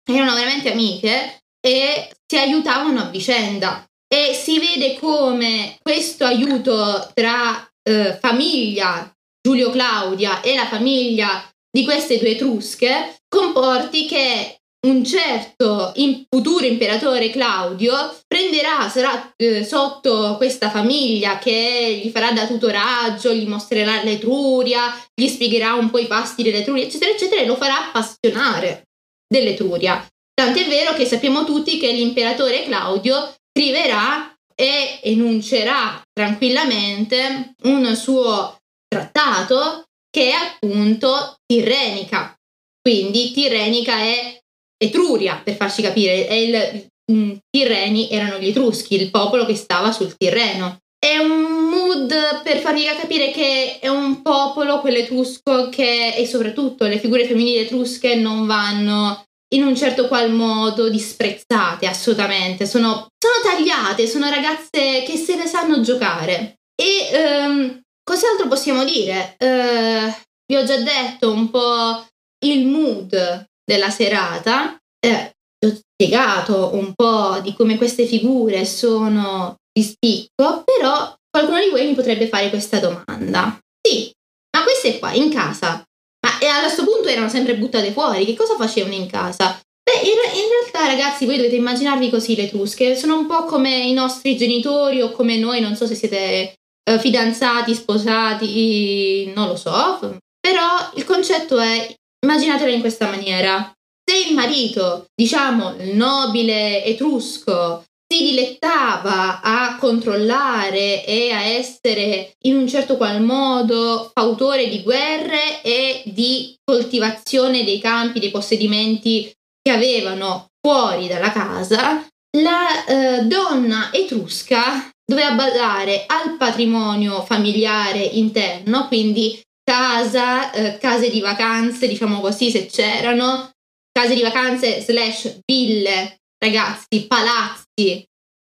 [0.09, 3.85] Erano veramente amiche e si aiutavano a vicenda.
[4.07, 11.83] E si vede come questo aiuto tra eh, famiglia Giulio Claudia e la famiglia di
[11.83, 15.93] queste due etrusche comporti che un certo
[16.29, 17.93] futuro imperatore Claudio
[18.27, 25.27] prenderà, sarà eh, sotto questa famiglia che gli farà da tutoraggio, gli mostrerà l'Etruria, gli
[25.27, 28.89] spiegherà un po' i pasti dell'Etruria, eccetera, eccetera, e lo farà appassionare
[29.25, 30.05] dell'Etruria.
[30.33, 39.85] Tant'è vero che sappiamo tutti che l'imperatore Claudio scriverà e enuncerà tranquillamente un suo trattato
[40.09, 42.35] che è appunto Tirrenica.
[42.81, 44.39] Quindi Tirrenica è
[44.77, 49.91] Etruria, per farci capire, e il, mm, Tirreni erano gli Etruschi, il popolo che stava
[49.91, 50.79] sul Tirreno.
[50.99, 56.85] È un mood per farvi capire che è un popolo, quello etrusco, che e soprattutto
[56.85, 63.33] le figure femminili etrusche non vanno in un certo qual modo disprezzate assolutamente, sono, sono
[63.43, 66.55] tagliate, sono ragazze che se ne sanno giocare.
[66.75, 69.35] E um, cos'altro possiamo dire?
[69.39, 70.11] Uh,
[70.45, 72.05] vi ho già detto un po'
[72.45, 75.31] il mood della serata, eh,
[75.65, 81.87] ho spiegato un po' di come queste figure sono di spicco, però qualcuno di voi
[81.87, 83.57] mi potrebbe fare questa domanda.
[83.81, 84.11] Sì,
[84.55, 85.83] ma queste qua in casa,
[86.23, 89.59] ma a questo punto erano sempre buttate fuori, che cosa facevano in casa?
[89.83, 90.15] Beh, in,
[90.49, 95.01] realtà ragazzi voi dovete immaginarvi così le Etrusche, sono un po' come i nostri genitori
[95.01, 101.03] o come noi, non so se siete eh, fidanzati, sposati, non lo so, però il
[101.03, 101.93] concetto è
[102.25, 103.71] immaginatelo in questa maniera.
[104.05, 107.83] Se il marito, diciamo il nobile etrusco,
[108.13, 115.63] si dilettava a controllare e a essere in un certo qual modo fautore di guerre
[115.63, 122.06] e di coltivazione dei campi, dei possedimenti che avevano fuori dalla casa,
[122.38, 131.19] la eh, donna etrusca doveva badare al patrimonio familiare interno, quindi casa, eh, case di
[131.19, 133.49] vacanze, diciamo così, se c'erano,
[133.91, 137.62] case di vacanze slash ville, ragazzi, palazzi,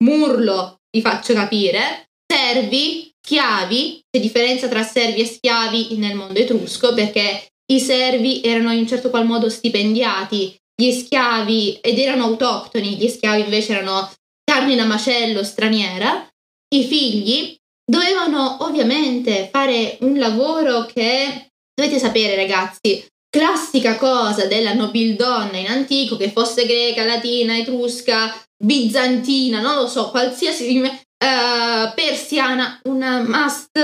[0.04, 6.94] murlo, vi faccio capire, servi, schiavi, c'è differenza tra servi e schiavi nel mondo etrusco
[6.94, 12.96] perché i servi erano in un certo qual modo stipendiati, gli schiavi ed erano autoctoni,
[12.96, 14.10] gli schiavi invece erano
[14.42, 16.26] carne da macello straniera,
[16.74, 25.56] i figli dovevano ovviamente fare un lavoro che dovete sapere ragazzi classica cosa della nobildonna
[25.56, 33.22] in antico, che fosse greca, latina, etrusca, bizantina, non lo so, qualsiasi uh, persiana, una
[33.22, 33.78] must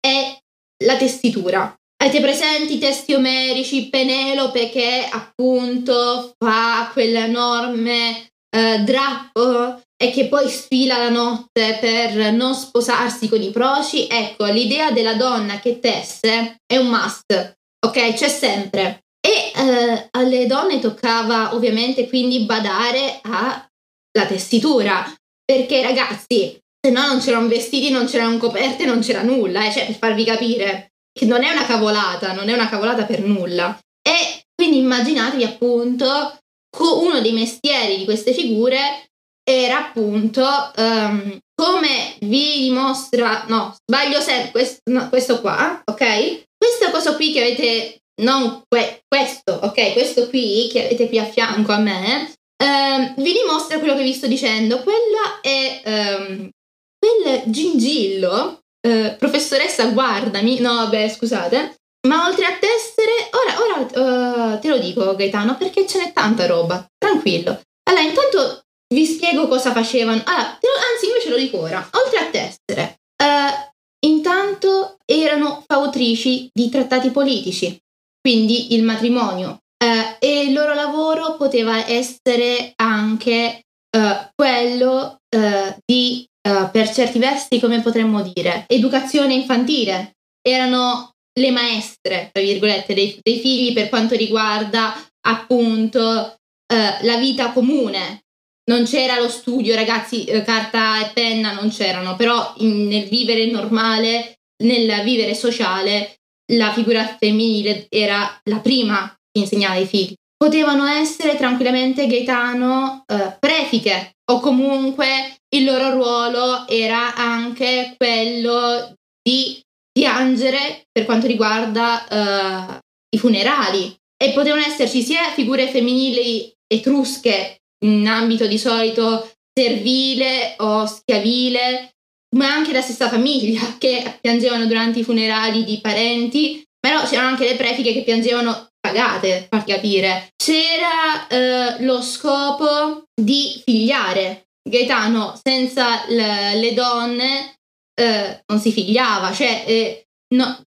[0.00, 0.38] è
[0.84, 1.74] la tessitura.
[2.02, 10.48] Avete presenti i testi omerici, Penelope che appunto fa quell'enorme uh, drappo e che poi
[10.48, 14.08] sfila la notte per non sposarsi con i proci?
[14.08, 18.14] Ecco, l'idea della donna che tesse è un must ok?
[18.14, 19.04] C'è sempre.
[19.24, 25.12] E eh, alle donne toccava ovviamente quindi badare alla tessitura,
[25.44, 29.72] perché ragazzi, se no non c'erano vestiti, non c'erano coperte, non c'era nulla, eh?
[29.72, 33.78] cioè per farvi capire che non è una cavolata, non è una cavolata per nulla.
[34.02, 36.38] E quindi immaginatevi appunto
[36.78, 39.06] uno dei mestieri di queste figure
[39.44, 40.44] era appunto
[40.76, 46.44] um, come vi dimostra, no, sbaglio sempre, questo, no, questo qua, ok?
[46.62, 51.24] Questa cosa qui che avete, non que- questo, ok, questo qui che avete qui a
[51.24, 54.80] fianco a me, ehm, vi dimostra quello che vi sto dicendo.
[54.80, 56.48] Quella è ehm,
[56.96, 61.74] quel gingillo, eh, professoressa, guardami, no, vabbè, scusate.
[62.06, 66.46] Ma oltre a tessere, ora, ora uh, te lo dico Gaetano, perché ce n'è tanta
[66.46, 67.60] roba, tranquillo.
[67.90, 68.62] Allora, intanto
[68.94, 70.22] vi spiego cosa facevano.
[70.26, 71.88] Allora, anzi, invece lo dico ora.
[71.92, 73.70] Oltre a tessere, uh,
[74.04, 77.78] Intanto erano fautrici di trattati politici,
[78.20, 86.24] quindi il matrimonio, eh, e il loro lavoro poteva essere anche eh, quello eh, di,
[86.40, 90.12] eh, per certi versi, come potremmo dire, educazione infantile.
[90.40, 94.94] Erano le maestre, tra virgolette, dei, dei figli per quanto riguarda
[95.26, 98.22] appunto eh, la vita comune,
[98.64, 103.46] non c'era lo studio, ragazzi, eh, carta e penna non c'erano, però in, nel vivere
[103.46, 106.16] normale, nel vivere sociale,
[106.52, 110.14] la figura femminile era la prima che insegnava ai figli.
[110.36, 119.60] Potevano essere tranquillamente Gaetano eh, prefiche o comunque il loro ruolo era anche quello di
[119.92, 122.78] piangere per quanto riguarda eh,
[123.14, 130.86] i funerali e potevano esserci sia figure femminili etrusche in ambito di solito servile o
[130.86, 131.91] schiavile,
[132.36, 137.46] ma anche la stessa famiglia che piangevano durante i funerali di parenti, però c'erano anche
[137.46, 140.32] le prefiche che piangevano pagate, per capire.
[140.36, 144.46] C'era eh, lo scopo di figliare.
[144.68, 147.56] Gaetano senza le, le donne
[147.94, 150.62] eh, non si figliava, cioè eh, no,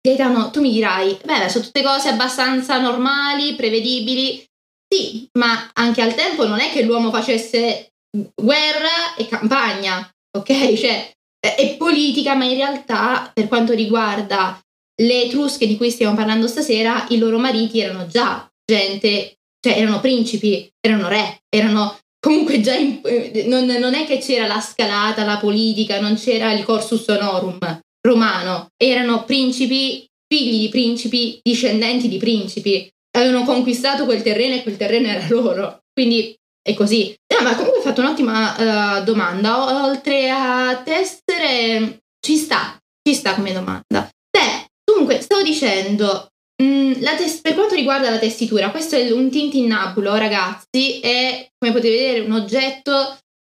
[0.00, 4.44] Gaetano tu mi dirai, beh, sono tutte cose abbastanza normali, prevedibili,
[4.92, 7.92] sì, ma anche al tempo non è che l'uomo facesse
[8.34, 10.08] guerra e campagna,
[10.38, 10.74] ok?
[10.74, 11.10] Cioè,
[11.40, 14.58] è politica, ma in realtà per quanto riguarda
[15.00, 20.00] le Etrusche di cui stiamo parlando stasera, i loro mariti erano già gente, cioè erano
[20.00, 23.00] principi, erano re, erano comunque già in,
[23.46, 27.58] non, non, è che c'era la scalata, la politica, non c'era il corsus honorum
[28.00, 34.76] romano, erano principi, figli di principi, discendenti di principi avevano conquistato quel terreno e quel
[34.76, 35.82] terreno era loro.
[35.92, 36.34] Quindi
[36.68, 37.16] è così.
[37.34, 39.86] No, ma comunque hai fatto un'ottima uh, domanda.
[39.86, 44.08] Oltre a tessere, ci sta, ci sta come domanda.
[44.30, 46.28] Beh, comunque, stavo dicendo,
[46.62, 51.72] mh, mm, tes- per quanto riguarda la tessitura, questo è un tintinnabulo, ragazzi, è, come
[51.72, 52.92] potete vedere, un oggetto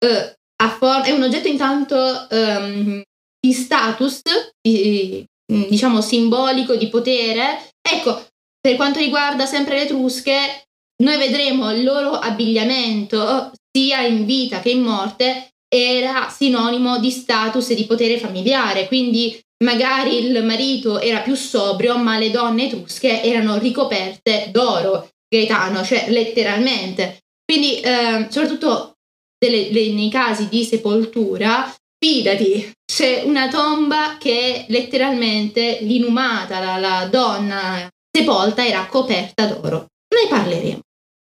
[0.07, 0.33] uh,
[0.63, 3.03] a forma, è un oggetto intanto um,
[3.41, 4.21] di status,
[4.61, 5.25] di,
[5.69, 7.71] diciamo simbolico, di potere.
[7.81, 8.25] Ecco,
[8.61, 10.69] per quanto riguarda sempre le Etrusche,
[11.01, 17.71] noi vedremo il loro abbigliamento sia in vita che in morte era sinonimo di status
[17.71, 23.23] e di potere familiare, quindi magari il marito era più sobrio, ma le donne etrusche
[23.23, 27.19] erano ricoperte d'oro, Gaetano, cioè letteralmente.
[27.45, 28.95] Quindi, eh, soprattutto
[29.39, 37.09] delle, le, nei casi di sepoltura, fidati, c'è una tomba che letteralmente l'inumata, la, la
[37.11, 39.87] donna sepolta, era coperta d'oro.
[40.15, 40.81] Ne parleremo.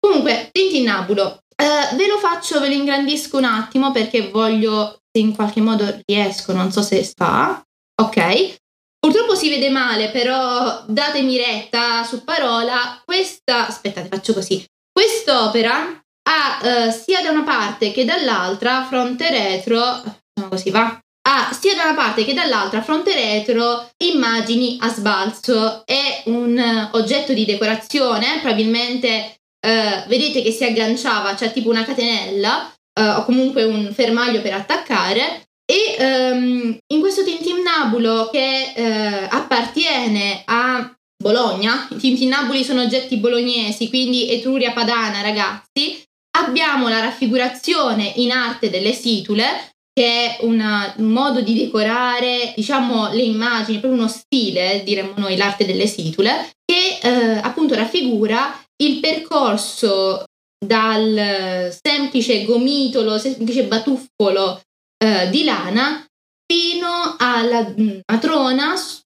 [0.05, 5.35] Comunque, Tintinnabulo, uh, ve lo faccio, ve lo ingrandisco un attimo perché voglio, se in
[5.35, 7.65] qualche modo riesco, non so se fa.
[8.03, 8.57] Ok.
[8.99, 13.01] Purtroppo si vede male, però datemi retta su parola.
[13.03, 14.63] Questa, aspettate, faccio così.
[14.93, 20.99] Quest'opera ha uh, sia da una parte che dall'altra, fronte retro, facciamo così va,
[21.29, 25.83] ha sia da una parte che dall'altra, fronte retro, immagini a sbalzo.
[25.87, 31.85] È un uh, oggetto di decorazione, probabilmente uh, vedete che si agganciava, cioè tipo una
[31.85, 35.49] catenella o comunque un fermaglio per attaccare.
[35.67, 44.31] E um, in questo tintinnabulo che appartiene a Bologna, i tintinnabuli sono oggetti bolognesi, quindi
[44.31, 46.01] Etruria Padana, ragazzi,
[46.39, 53.13] abbiamo la raffigurazione in arte delle situle che è una, un modo di decorare, diciamo,
[53.13, 58.53] le immagini, proprio uno stile, diremmo noi, l'arte delle situle, che eh, appunto raffigura
[58.83, 60.25] il percorso
[60.65, 64.61] dal semplice gomitolo, semplice batuffolo
[64.99, 66.05] eh, di lana
[66.47, 68.75] fino alla mm, matrona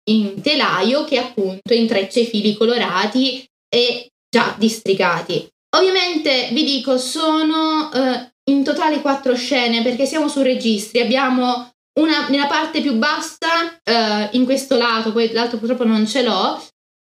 [0.10, 5.48] in telaio che appunto intreccia i fili colorati e già districati.
[5.76, 11.02] Ovviamente vi dico, sono eh, in totale quattro scene perché siamo su registri.
[11.02, 16.24] Abbiamo una nella parte più bassa, eh, in questo lato, poi l'altro purtroppo non ce
[16.24, 16.62] l'ho.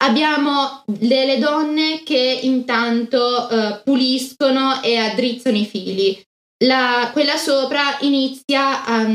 [0.05, 6.23] Abbiamo delle donne che intanto eh, puliscono e addrizzano i fili.
[6.65, 9.07] La, quella sopra inizia a,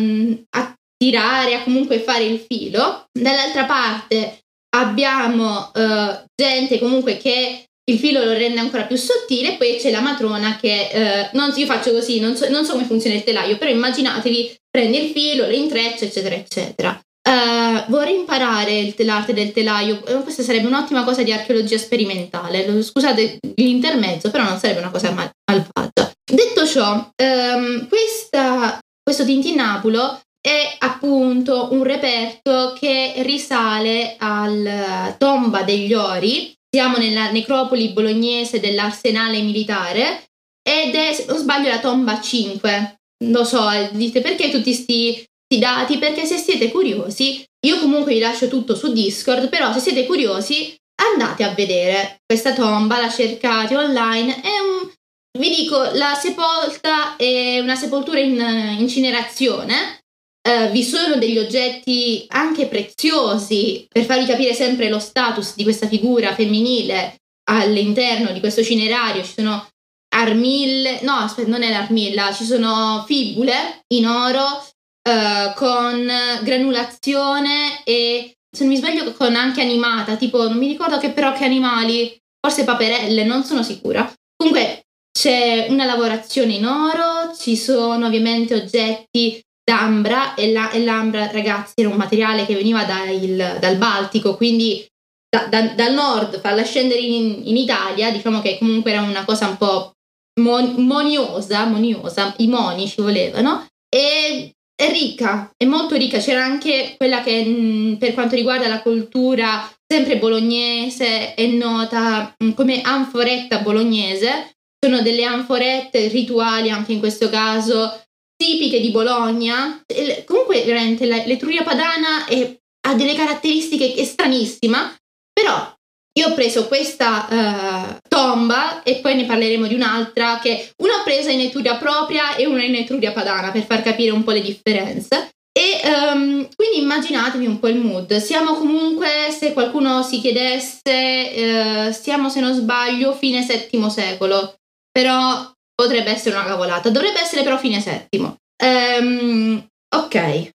[0.57, 3.05] a tirare, a comunque fare il filo.
[3.11, 4.39] Dall'altra parte
[4.75, 10.01] abbiamo uh, gente comunque che il filo lo rende ancora più sottile, poi c'è la
[10.01, 13.57] matrona che eh, non, io faccio così, non so, non so, come funziona il telaio,
[13.57, 17.01] però immaginatevi, prende il filo, lo intreccia, eccetera, eccetera.
[17.23, 22.81] Uh, vorrei imparare l'arte del telaio, eh, questa sarebbe un'ottima cosa di archeologia sperimentale.
[22.81, 26.11] Scusate l'intermezzo, però non sarebbe una cosa mal- malvagia.
[26.23, 35.93] Detto ciò, um, questa, questo tintinnabulo è appunto un reperto che risale alla tomba degli
[35.93, 40.23] ori siamo nella necropoli bolognese dell'arsenale militare
[40.63, 42.95] ed è, se non sbaglio, la tomba 5.
[43.25, 45.23] Lo so, dite perché tutti questi
[45.59, 45.97] dati?
[45.97, 50.75] Perché se siete curiosi, io comunque vi lascio tutto su Discord, però se siete curiosi
[51.11, 54.89] andate a vedere questa tomba, la cercate online, è un...
[55.37, 59.99] Vi dico, la sepolta è una sepoltura in incinerazione,
[60.43, 65.87] Uh, vi sono degli oggetti anche preziosi per farvi capire sempre lo status di questa
[65.87, 69.23] figura femminile all'interno di questo cinerario.
[69.23, 69.67] Ci sono
[70.15, 74.65] armille, no, aspetta, non è l'armilla, ci sono fibule in oro
[75.09, 76.09] uh, con
[76.43, 81.33] granulazione e se non mi sbaglio con anche animata, tipo non mi ricordo che però
[81.33, 84.11] che animali, forse paperelle, non sono sicura.
[84.35, 91.31] Comunque c'è una lavorazione in oro, ci sono ovviamente oggetti d'ambra e, la, e l'ambra,
[91.31, 94.85] ragazzi, era un materiale che veniva da il, dal Baltico, quindi
[95.29, 99.47] da, da, dal nord, farla scendere in, in, Italia, diciamo che comunque era una cosa
[99.47, 99.93] un po'
[100.41, 104.51] mon, moniosa, moniosa, i moni ci volevano, e
[104.81, 109.71] è ricca, è molto ricca, c'era anche quella che mh, per quanto riguarda la cultura
[109.85, 117.29] sempre bolognese è nota mh, come anforetta bolognese, sono delle anforette rituali anche in questo
[117.29, 118.01] caso
[118.35, 119.83] tipiche di Bologna.
[120.25, 122.57] Comunque, veramente, l'Etruria padana è,
[122.87, 124.95] ha delle caratteristiche stranissime,
[125.31, 125.71] però
[126.13, 131.03] io ho preso questa uh, tomba e poi ne parleremo di un'altra che una ho
[131.03, 134.41] presa in Etruria propria e una in Etruria padana per far capire un po' le
[134.41, 135.29] differenze.
[135.53, 138.15] E um, quindi immaginatevi un po' il mood.
[138.17, 144.55] Siamo comunque, se qualcuno si chiedesse, uh, siamo se non sbaglio fine settimo secolo,
[144.91, 148.37] però potrebbe essere una cavolata, dovrebbe essere però fine settimo.
[148.63, 150.51] Um, ok,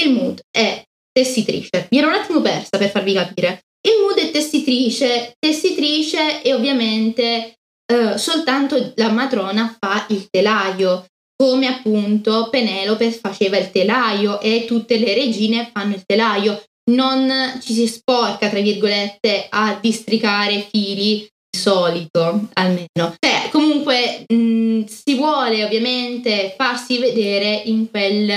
[0.00, 0.82] il mood è
[1.12, 1.86] tessitrice.
[1.90, 3.62] Mi ero un attimo persa per farvi capire.
[3.82, 7.54] Il mood è tessitrice, tessitrice e ovviamente
[7.92, 11.06] uh, soltanto la matrona fa il telaio
[11.40, 16.62] come appunto Penelope faceva il telaio e tutte le regine fanno il telaio.
[16.90, 21.26] Non ci si sporca, tra virgolette, a districare fili
[21.56, 23.14] solito, almeno.
[23.18, 28.32] Cioè, comunque mh, mm, si vuole ovviamente farsi vedere in quel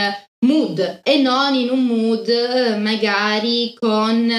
[0.45, 2.27] mood e non in un mood
[2.79, 4.33] magari con,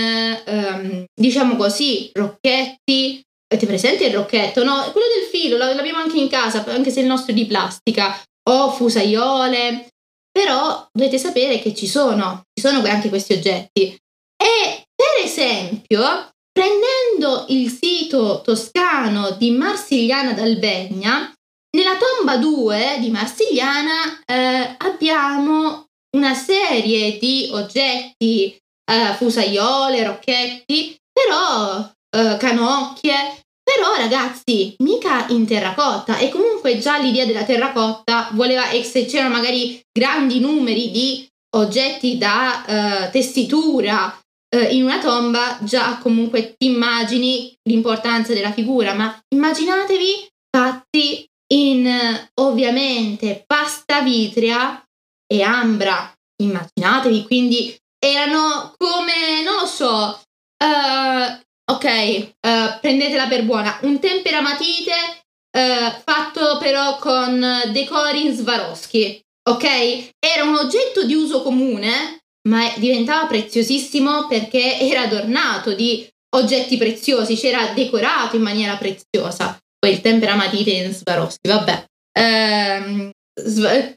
[0.46, 3.22] um, diciamo così, rocchetti
[3.54, 4.64] Avete presente il rocchetto?
[4.64, 8.20] No, quello del filo, l'abbiamo anche in casa, anche se il nostro è di plastica
[8.50, 9.86] o fusaiole,
[10.32, 13.96] però dovete sapere che ci sono, ci sono anche questi oggetti.
[14.36, 16.00] E per esempio,
[16.54, 21.32] prendendo il sito toscano di Marsigliana d'Albegna,
[21.76, 25.86] nella tomba 2 di Marsigliana eh, abbiamo
[26.16, 36.18] una serie di oggetti, eh, fusaiole, rocchetti, però eh, canocchie, però ragazzi, mica in terracotta
[36.18, 41.26] e comunque già l'idea della terracotta voleva, e se c'erano magari grandi numeri di
[41.56, 44.18] oggetti da uh, tessitura
[44.54, 51.88] uh, in una tomba, già comunque ti immagini l'importanza della figura, ma immaginatevi fatti in
[52.40, 54.82] ovviamente pasta vitrea
[55.26, 60.20] e ambra, immaginatevi, quindi erano come, non lo so,
[60.64, 64.92] uh, ok, uh, prendetela per buona, un temperamatite
[65.58, 70.10] uh, fatto però con decori in Swarovski, ok?
[70.18, 77.36] Era un oggetto di uso comune, ma diventava preziosissimo perché era adornato di oggetti preziosi,
[77.36, 79.58] c'era decorato in maniera preziosa.
[79.78, 81.84] Poi il temperamatite in Swarovski, vabbè.
[82.18, 83.10] Um,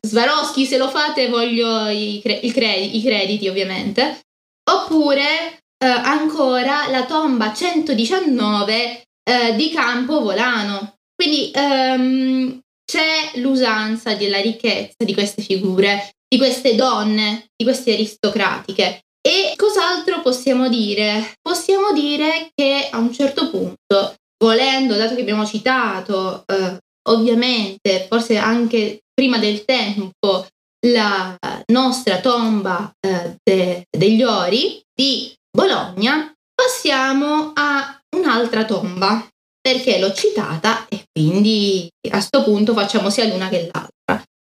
[0.01, 4.21] Swarovski, se lo fate voglio i, cre- cre- i crediti ovviamente.
[4.69, 10.95] Oppure eh, ancora la tomba 119 eh, di Campo Volano.
[11.15, 19.01] Quindi ehm, c'è l'usanza della ricchezza di queste figure, di queste donne, di queste aristocratiche.
[19.21, 21.33] E cos'altro possiamo dire?
[21.41, 26.77] Possiamo dire che a un certo punto, volendo, dato che abbiamo citato, eh,
[27.09, 30.47] ovviamente, forse anche prima del tempo,
[30.87, 31.35] la
[31.71, 39.27] nostra tomba eh, de- degli ori di Bologna, passiamo a un'altra tomba,
[39.59, 43.96] perché l'ho citata e quindi a questo punto facciamo sia l'una che l'altra.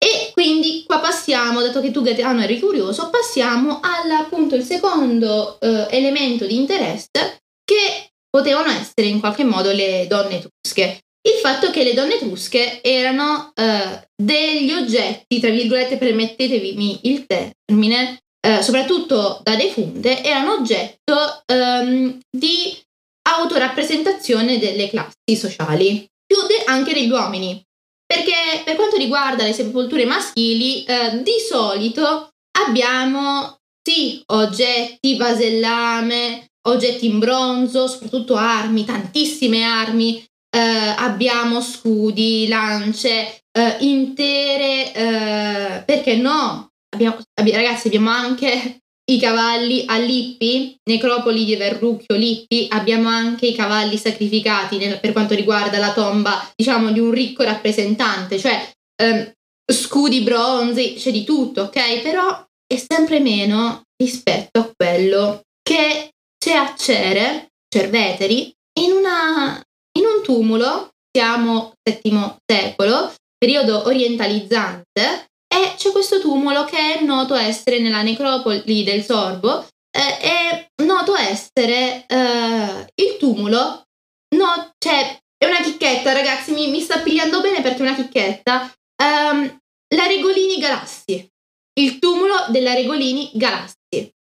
[0.02, 5.88] E quindi qua passiamo, dato che tu Gaetano eri curioso, passiamo appunto il secondo eh,
[5.90, 11.00] elemento di interesse che potevano essere in qualche modo le donne etrusche.
[11.22, 18.20] Il fatto che le donne etrusche erano eh, degli oggetti, tra virgolette, permettetevi il termine,
[18.40, 22.74] eh, soprattutto da defunte, erano oggetto ehm, di
[23.28, 27.62] autorappresentazione delle classi sociali, più de- anche degli uomini.
[28.10, 37.06] Perché per quanto riguarda le sepolture maschili, eh, di solito abbiamo sì oggetti, vasellame, oggetti
[37.06, 46.68] in bronzo, soprattutto armi, tantissime armi, eh, abbiamo scudi, lance, eh, intere, eh, perché no,
[46.92, 48.79] abbiamo, ragazzi, abbiamo anche
[49.10, 55.12] i cavalli a Lippi, necropoli di Verrucchio, Lippi, abbiamo anche i cavalli sacrificati nel, per
[55.12, 58.70] quanto riguarda la tomba, diciamo, di un ricco rappresentante, cioè
[59.02, 59.32] ehm,
[59.70, 62.00] scudi bronzi, c'è di tutto, ok?
[62.02, 69.60] Però è sempre meno rispetto a quello che c'è a Cere, Cerveteri, in, una,
[69.98, 75.29] in un tumulo, siamo VII secolo, periodo orientalizzante,
[75.62, 81.14] e c'è questo tumulo che è noto essere nella necropoli del Sorbo, eh, è noto
[81.16, 83.84] essere eh, il tumulo,
[84.36, 88.72] no, cioè è una chicchetta ragazzi, mi, mi, sta pigliando bene perché è una chicchetta,
[89.02, 89.58] um,
[89.94, 91.26] la Regolini Galassi,
[91.80, 93.78] il tumulo della Regolini Galassi.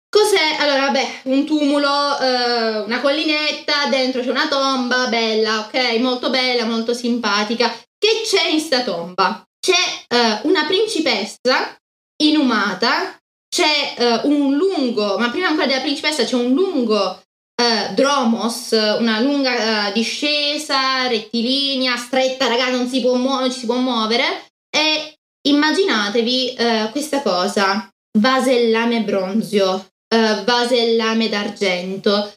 [0.10, 0.56] Cos'è?
[0.58, 6.00] Allora, vabbè, un tumulo, eh, una collinetta, dentro c'è una tomba, bella, ok?
[6.00, 7.70] Molto bella, molto simpatica.
[7.70, 9.44] Che c'è in sta tomba?
[9.60, 11.76] C'è uh, una principessa
[12.24, 13.18] inumata,
[13.49, 17.22] c'è uh, un lungo, ma prima ancora della principessa c'è un lungo
[17.62, 23.66] uh, dromos, una lunga discesa rettilinea, stretta, ragazzi, non si può, mu- non ci si
[23.66, 24.45] può muovere.
[24.70, 25.16] E
[25.47, 26.55] immaginatevi
[26.91, 27.89] questa cosa.
[28.18, 32.34] vasellame bronzio, vasellame d'argento,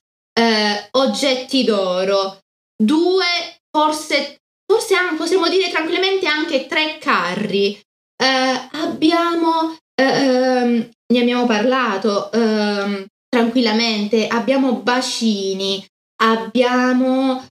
[0.92, 2.38] oggetti d'oro,
[2.76, 4.41] due, forse,
[4.72, 7.78] forse possiamo dire tranquillamente anche tre carri.
[8.22, 15.84] Uh, abbiamo, um, ne abbiamo parlato um, tranquillamente, abbiamo bacini,
[16.22, 17.44] abbiamo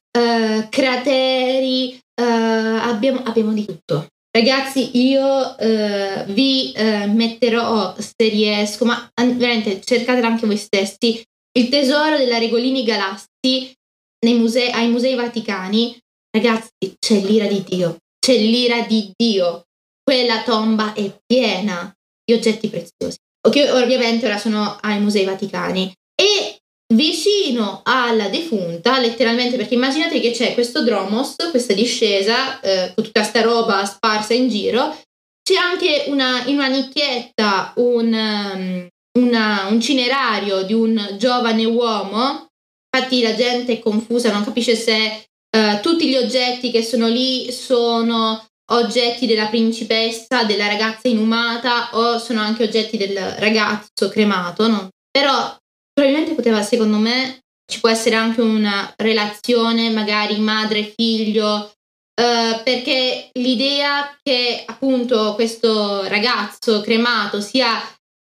[0.69, 4.07] crateri, abbiamo, abbiamo di tutto.
[4.33, 11.21] Ragazzi, io eh, vi eh, metterò, se riesco, ma veramente cercatelo anche voi stessi,
[11.57, 13.73] il tesoro della Regolini Galassi
[14.25, 15.97] musei, ai Musei Vaticani.
[16.31, 19.65] Ragazzi, c'è l'ira di Dio, c'è l'ira di Dio.
[20.03, 23.17] Quella tomba è piena di oggetti preziosi,
[23.51, 25.93] che ovviamente ora sono ai Musei Vaticani.
[26.15, 26.57] E
[26.93, 33.23] vicino alla defunta, letteralmente, perché immaginate che c'è questo dromos, questa discesa, eh, con tutta
[33.23, 34.97] sta roba sparsa in giro,
[35.43, 38.87] c'è anche una, in una nicchietta un, um,
[39.19, 42.47] una, un cinerario di un giovane uomo,
[42.93, 45.25] infatti la gente è confusa, non capisce se
[45.55, 52.17] uh, tutti gli oggetti che sono lì sono oggetti della principessa, della ragazza inumata o
[52.17, 54.89] sono anche oggetti del ragazzo cremato, no?
[55.11, 55.55] però
[55.93, 61.71] probabilmente poteva, secondo me, ci può essere anche una relazione magari madre-figlio,
[62.13, 67.81] eh, perché l'idea che appunto questo ragazzo cremato sia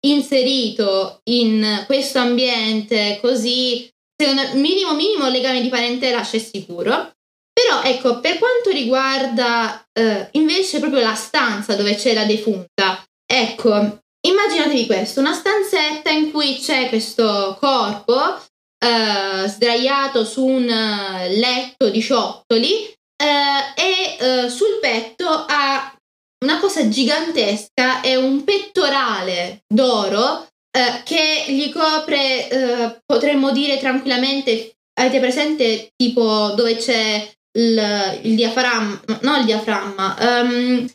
[0.06, 7.12] inserito in questo ambiente così, secondo me, minimo minimo legame di parentela c'è sicuro.
[7.54, 14.02] Però ecco, per quanto riguarda eh, invece proprio la stanza dove c'è la defunta, ecco,
[14.26, 18.40] Immaginatevi questo, una stanzetta in cui c'è questo corpo
[18.78, 25.94] eh, sdraiato su un eh, letto di ciottoli eh, e eh, sul petto ha
[26.42, 34.76] una cosa gigantesca, è un pettorale d'oro eh, che gli copre, eh, potremmo dire tranquillamente,
[34.98, 40.88] avete presente tipo dove c'è il, il diaframma, no il diaframma, um,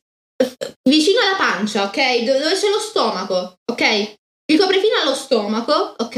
[0.88, 2.24] vicino alla pancia, ok?
[2.24, 4.18] Dove c'è lo stomaco, ok?
[4.52, 6.16] Il copre fino allo stomaco, ok?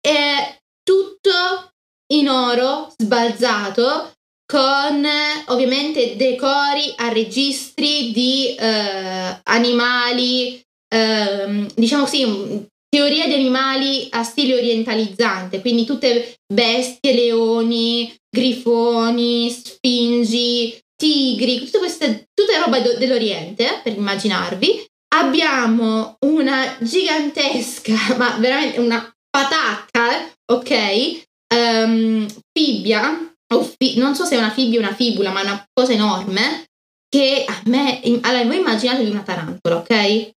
[0.00, 1.70] E tutto
[2.12, 4.12] in oro sbalzato
[4.52, 5.06] con
[5.46, 10.60] ovviamente decori a registri di eh, animali,
[10.92, 20.80] eh, diciamo così, teoria di animali a stile orientalizzante, quindi tutte bestie, leoni, grifoni, sfingi,
[20.96, 24.86] tigri, tutte queste tutte roba do, dell'Oriente, per immaginarvi.
[25.14, 31.24] Abbiamo una gigantesca, ma veramente una patacca, ok?
[31.54, 33.34] Um, fibbia,
[33.76, 36.64] fi- non so se è una fibbia o una fibula, ma è una cosa enorme,
[37.08, 38.00] che a me...
[38.22, 40.30] Allora, voi immaginatevi una tarantola, ok?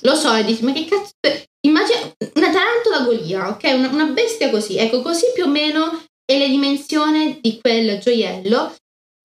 [0.00, 1.12] Lo so, e dici, ma che cazzo...
[1.64, 2.00] Immagina
[2.34, 3.62] una tarantola golia, ok?
[3.74, 4.78] Una, una bestia così.
[4.78, 8.74] Ecco, così più o meno è la dimensione di quel gioiello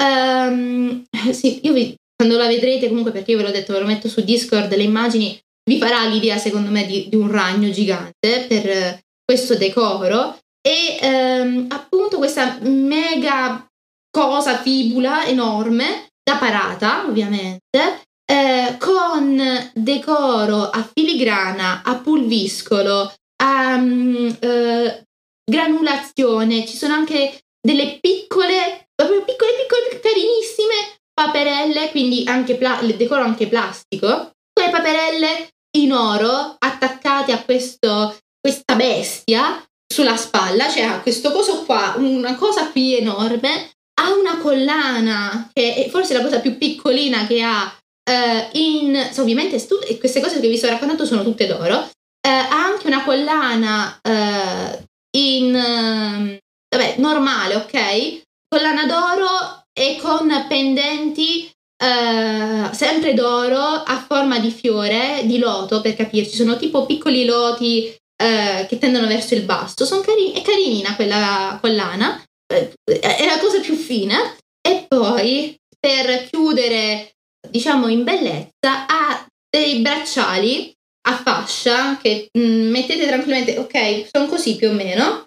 [0.02, 3.86] Um, sì, io vi, quando la vedrete, comunque perché io ve l'ho detto, ve lo
[3.86, 5.40] metto su Discord, le immagini,
[5.70, 10.38] vi farà l'idea secondo me di, di un ragno gigante per uh, questo decoro.
[10.62, 13.66] E um, appunto questa mega
[14.10, 19.42] cosa fibula enorme da parata ovviamente eh, con
[19.74, 25.07] decoro a filigrana, a pulviscolo, a um, eh,
[25.50, 32.96] granulazione, ci sono anche delle piccole proprio piccole, piccole, carinissime paperelle, quindi anche pla- il
[32.96, 40.84] decoro anche plastico, quelle paperelle in oro attaccate a questo, questa bestia sulla spalla, cioè
[40.84, 43.72] ha questo coso qua, una cosa qui enorme,
[44.02, 47.72] ha una collana che è forse la cosa più piccolina che ha
[48.08, 51.76] Uh, in, so, ovviamente stu- queste cose che vi sto raccontando sono tutte d'oro.
[51.76, 54.82] Uh, ha anche una collana uh,
[55.18, 58.22] in vabbè, normale, ok?
[58.48, 65.96] collana d'oro e con pendenti Uh, sempre d'oro a forma di fiore, di loto per
[65.96, 70.96] capirci, sono tipo piccoli loti uh, che tendono verso il basso, Sono carini, è carinina
[70.96, 72.20] quella collana,
[72.52, 74.18] uh, è la cosa più fina
[74.60, 77.12] e poi per chiudere
[77.48, 80.74] diciamo in bellezza ha dei bracciali
[81.08, 85.26] a fascia che mh, mm, mettete tranquillamente, ok, sono così più o meno,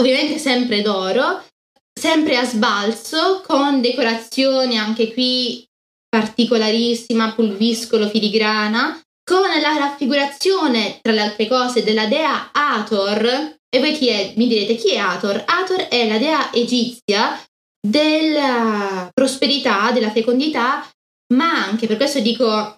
[0.00, 1.42] ovviamente sempre d'oro
[1.98, 5.64] sempre a sbalzo con decorazione anche qui
[6.08, 13.56] particolarissima, pulviscolo, filigrana, con la raffigurazione, tra le altre cose, della dea Ator.
[13.68, 14.32] E voi chi è?
[14.36, 15.42] Mi direte chi è Ator?
[15.44, 17.42] Ator è la dea egizia
[17.80, 20.88] della prosperità, della fecondità,
[21.34, 22.76] ma anche, per questo dico,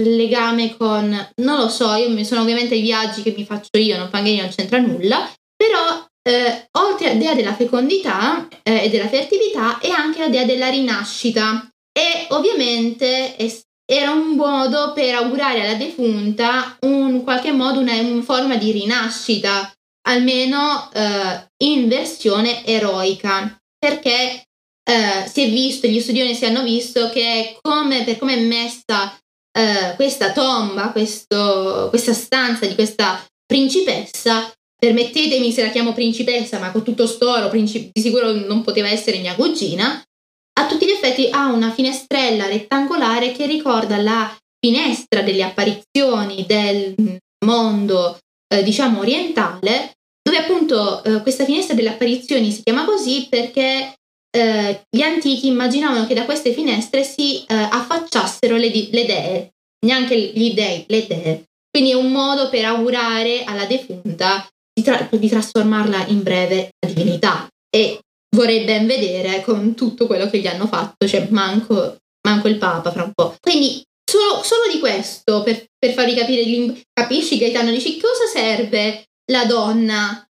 [0.00, 4.10] legame con, non lo so, io sono ovviamente i viaggi che mi faccio io, non
[4.10, 9.90] Pangani non c'entra nulla, però eh, oltre all'idea della fecondità eh, e della fertilità è
[9.90, 11.68] anche l'idea della rinascita.
[11.96, 18.22] E ovviamente è, era un modo per augurare alla defunta un qualche modo una, una
[18.22, 19.72] forma di rinascita,
[20.08, 24.42] almeno eh, in versione eroica, perché
[24.82, 29.16] eh, si è visto, gli studiosi hanno visto che come, per come è messa
[29.56, 36.72] eh, questa tomba, questo, questa stanza di questa principessa, permettetemi se la chiamo principessa, ma
[36.72, 40.02] con tutto storo, princip- di sicuro non poteva essere mia cugina,
[40.56, 46.94] a tutti gli effetti ha una finestrella rettangolare che ricorda la finestra delle apparizioni del
[47.44, 48.18] mondo,
[48.52, 49.92] eh, diciamo, orientale,
[50.22, 53.94] dove appunto eh, questa finestra delle apparizioni si chiama così perché
[54.34, 59.50] eh, gli antichi immaginavano che da queste finestre si eh, affacciassero le, le dee,
[59.86, 61.44] neanche gli dei, le dee.
[61.70, 66.88] Quindi è un modo per augurare alla defunta di, tra- di trasformarla in breve a
[66.88, 67.48] divinità.
[67.70, 68.00] E
[68.34, 72.90] vorrei ben vedere con tutto quello che gli hanno fatto, cioè manco, manco il Papa
[72.90, 73.36] fra un po'.
[73.40, 79.44] Quindi solo, solo di questo, per, per farvi capire, capisci Gaetano, dici cosa serve la
[79.44, 80.26] donna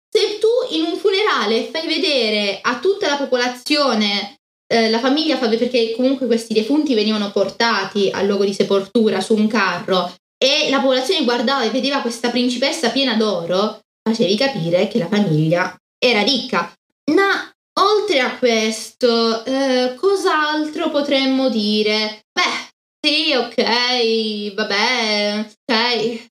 [1.23, 6.95] funerale fai vedere a tutta la popolazione, eh, la famiglia fa perché comunque questi defunti
[6.95, 12.01] venivano portati al luogo di sepoltura su un carro e la popolazione guardava e vedeva
[12.01, 16.73] questa principessa piena d'oro, facevi capire che la famiglia era ricca.
[17.13, 17.51] Ma
[17.81, 22.25] oltre a questo, eh, cos'altro potremmo dire?
[22.33, 22.71] Beh,
[23.01, 26.31] sì, ok, vabbè, ok,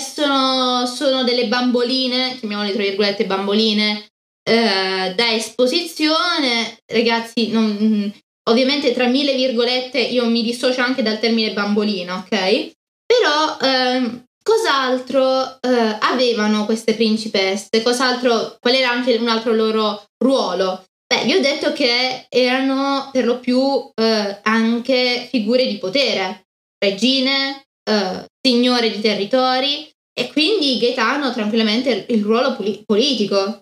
[0.00, 4.11] sono, sono delle bamboline, chiamiamole tra virgolette bamboline,
[4.42, 8.12] eh, da esposizione, ragazzi, non,
[8.50, 12.72] ovviamente tra mille virgolette io mi dissocio anche dal termine bambolina, ok?
[13.06, 17.82] Però ehm, cos'altro eh, avevano queste principesse?
[17.82, 20.84] Cos'altro, qual era anche un altro loro ruolo?
[21.06, 26.46] Beh, vi ho detto che erano per lo più eh, anche figure di potere,
[26.78, 33.61] regine, eh, signore di territori e quindi Gaetano tranquillamente il ruolo poli- politico,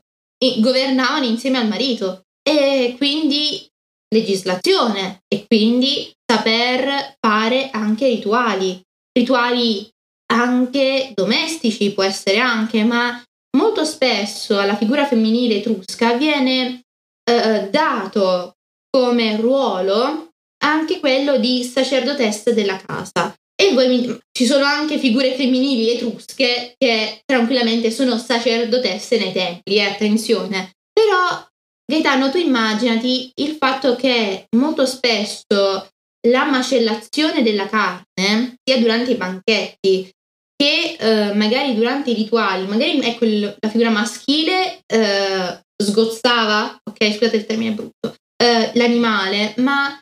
[0.59, 3.67] governavano insieme al marito e quindi
[4.13, 8.81] legislazione e quindi saper fare anche rituali,
[9.13, 9.89] rituali
[10.33, 13.23] anche domestici può essere anche, ma
[13.57, 16.83] molto spesso alla figura femminile etrusca viene
[17.25, 18.55] eh, dato
[18.91, 20.29] come ruolo
[20.63, 23.35] anche quello di sacerdotessa della casa.
[23.61, 29.77] E voi mi, ci sono anche figure femminili etrusche che tranquillamente sono sacerdotesse nei templi,
[29.77, 30.73] eh, attenzione.
[30.91, 31.47] Però,
[31.85, 35.91] Gaetano, tu immaginati il fatto che molto spesso
[36.29, 40.11] la macellazione della carne, sia durante i banchetti
[40.57, 47.13] che eh, magari durante i rituali, magari ecco il, la figura maschile eh, sgozzava, ok,
[47.13, 49.99] scusate il termine brutto, eh, l'animale, ma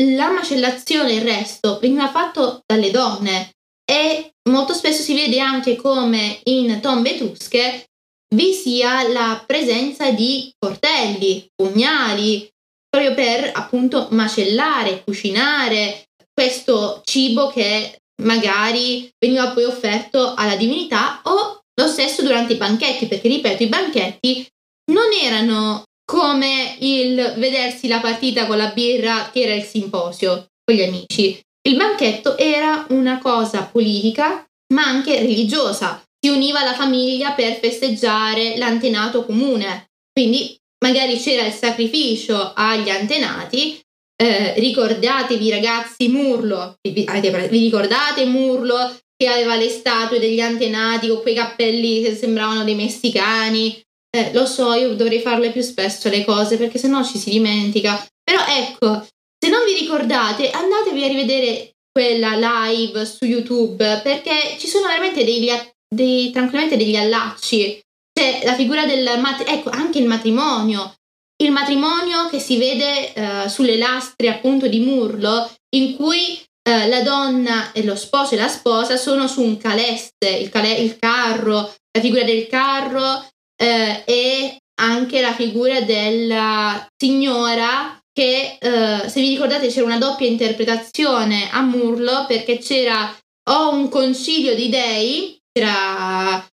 [0.00, 3.50] la macellazione, il resto, veniva fatto dalle donne
[3.84, 7.86] e molto spesso si vede anche come in tombe etrusche
[8.34, 12.48] vi sia la presenza di cortelli, pugnali,
[12.88, 21.62] proprio per appunto macellare, cucinare questo cibo che magari veniva poi offerto alla divinità o
[21.74, 24.46] lo stesso durante i banchetti, perché ripeto, i banchetti
[24.92, 30.76] non erano come il vedersi la partita con la birra che era il simposio con
[30.76, 31.40] gli amici.
[31.66, 34.44] Il banchetto era una cosa politica
[34.74, 36.02] ma anche religiosa.
[36.20, 39.88] Si univa la famiglia per festeggiare l'antenato comune.
[40.12, 40.54] Quindi
[40.84, 43.80] magari c'era il sacrificio agli antenati.
[44.14, 51.22] Eh, ricordatevi ragazzi Murlo, vi, vi ricordate Murlo che aveva le statue degli antenati con
[51.22, 53.82] quei cappelli che sembravano dei messicani,
[54.14, 58.06] eh, lo so, io dovrei farle più spesso le cose perché sennò ci si dimentica.
[58.22, 59.06] Però ecco,
[59.38, 65.24] se non vi ricordate, andatevi a rivedere quella live su YouTube perché ci sono veramente
[65.24, 65.48] degli,
[65.88, 67.80] dei, tranquillamente degli allacci.
[68.12, 70.94] C'è la figura del matrimonio, ecco, anche il matrimonio.
[71.42, 77.00] Il matrimonio che si vede uh, sulle lastre appunto di Murlo, in cui uh, la
[77.02, 81.74] donna e lo sposo e la sposa sono su un caleste, il, cal- il carro,
[81.90, 83.30] la figura del carro
[83.62, 90.26] eh, e anche la figura della signora che eh, se vi ricordate c'era una doppia
[90.26, 93.16] interpretazione a Murlo perché c'era
[93.50, 96.44] o un concilio di dei, c'era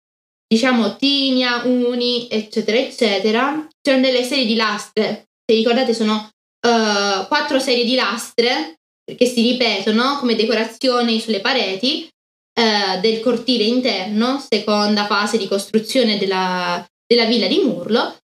[0.48, 7.60] diciamo Tinia, Uni, eccetera, eccetera, c'erano delle serie di lastre, se ricordate sono uh, quattro
[7.60, 8.76] serie di lastre
[9.16, 12.08] che si ripetono come decorazioni sulle pareti
[12.60, 18.18] eh, del cortile interno, seconda fase di costruzione della, della villa di Murlo.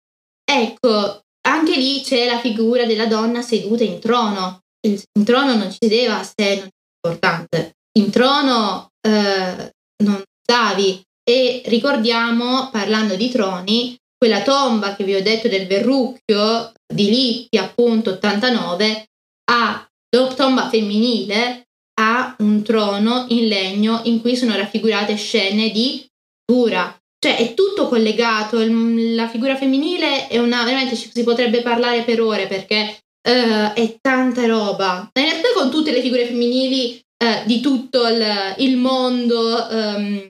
[0.43, 4.61] Ecco, anche lì c'è la figura della donna seduta in trono.
[4.85, 7.77] Il, in trono non ci sedeva se non è importante.
[7.97, 9.71] In trono eh,
[10.03, 11.01] non stavi.
[11.27, 17.57] E ricordiamo, parlando di troni, quella tomba che vi ho detto del Verrucchio di Lippi,
[17.57, 19.07] appunto 89,
[19.51, 19.89] ha
[20.35, 21.65] tomba femminile
[21.97, 26.05] ha un trono in legno in cui sono raffigurate scene di
[26.45, 26.97] dura.
[27.25, 32.45] Cioè è tutto collegato, la figura femminile è una, veramente si potrebbe parlare per ore
[32.45, 35.09] perché uh, è tanta roba.
[35.11, 38.23] In realtà con tutte le figure femminili uh, di tutto il,
[38.57, 40.27] il mondo um,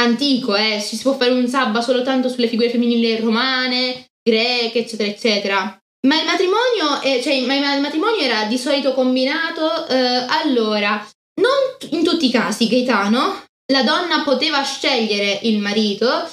[0.00, 5.78] antico, eh, si può fare un sabba soltanto sulle figure femminili romane, greche, eccetera, eccetera.
[6.06, 11.06] Ma il matrimonio, è, cioè, ma il matrimonio era di solito combinato, eh, allora,
[11.42, 16.26] non in tutti i casi, Gaetano, la donna poteva scegliere il marito,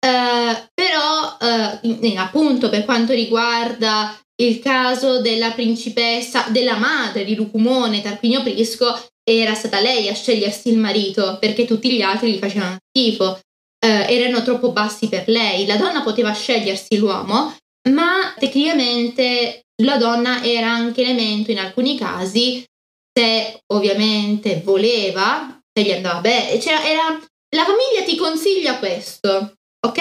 [0.00, 8.00] eh, però eh, appunto per quanto riguarda il caso della principessa, della madre di Lucumone,
[8.00, 12.78] Tarquinio Prisco, era stata lei a scegliersi il marito perché tutti gli altri gli facevano
[12.88, 13.38] schifo,
[13.78, 15.66] eh, erano troppo bassi per lei.
[15.66, 17.54] La donna poteva scegliersi l'uomo,
[17.90, 22.64] ma tecnicamente la donna era anche elemento in alcuni casi
[23.12, 27.18] se ovviamente voleva, se gli andava bene, cioè era,
[27.56, 29.54] la famiglia ti consiglia questo,
[29.86, 30.00] ok?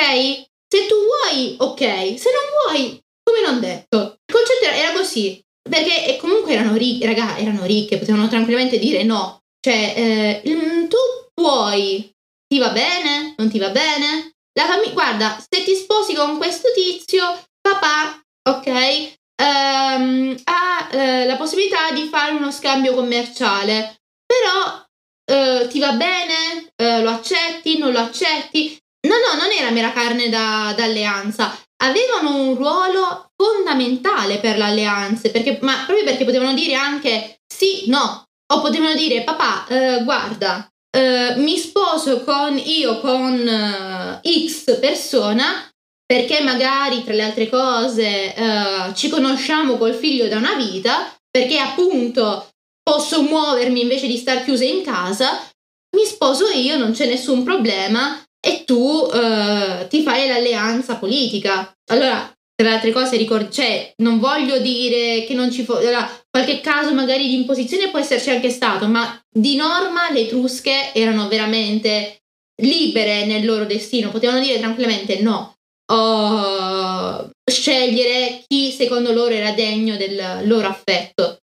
[0.72, 1.80] Se tu vuoi, ok,
[2.20, 4.18] se non vuoi, come non detto.
[4.26, 9.42] Il concetto era, così, perché comunque erano ricche, raga, erano ricche, potevano tranquillamente dire no.
[9.60, 10.98] Cioè, eh, tu
[11.34, 12.12] puoi,
[12.48, 14.34] ti va bene, non ti va bene?
[14.54, 17.24] La famiglia, guarda, se ti sposi con questo tizio,
[17.62, 18.68] papà, ok,
[19.36, 24.86] ehm, ha eh, la possibilità di fare uno scambio commerciale, però
[25.26, 26.72] eh, ti va bene?
[26.76, 27.78] Eh, lo accetti?
[27.78, 28.79] Non lo accetti?
[29.08, 35.58] No, no, non era mera carne da, d'alleanza, avevano un ruolo fondamentale per l'alleanza, perché,
[35.62, 41.36] ma proprio perché potevano dire anche sì, no, o potevano dire papà, eh, guarda, eh,
[41.38, 45.70] mi sposo con io con eh, X persona
[46.06, 51.60] perché magari tra le altre cose eh, ci conosciamo col figlio da una vita, perché
[51.60, 52.50] appunto
[52.82, 55.40] posso muovermi invece di star chiusa in casa,
[55.96, 61.72] mi sposo io, non c'è nessun problema e tu eh, ti fai l'alleanza politica.
[61.92, 66.10] Allora, tra le altre cose, ricordi, cioè, non voglio dire che non ci fosse, allora,
[66.30, 71.28] qualche caso magari di imposizione può esserci anche stato, ma di norma le Etrusche erano
[71.28, 72.18] veramente
[72.62, 75.56] libere nel loro destino, potevano dire tranquillamente no
[75.90, 81.40] uh, scegliere chi secondo loro era degno del loro affetto.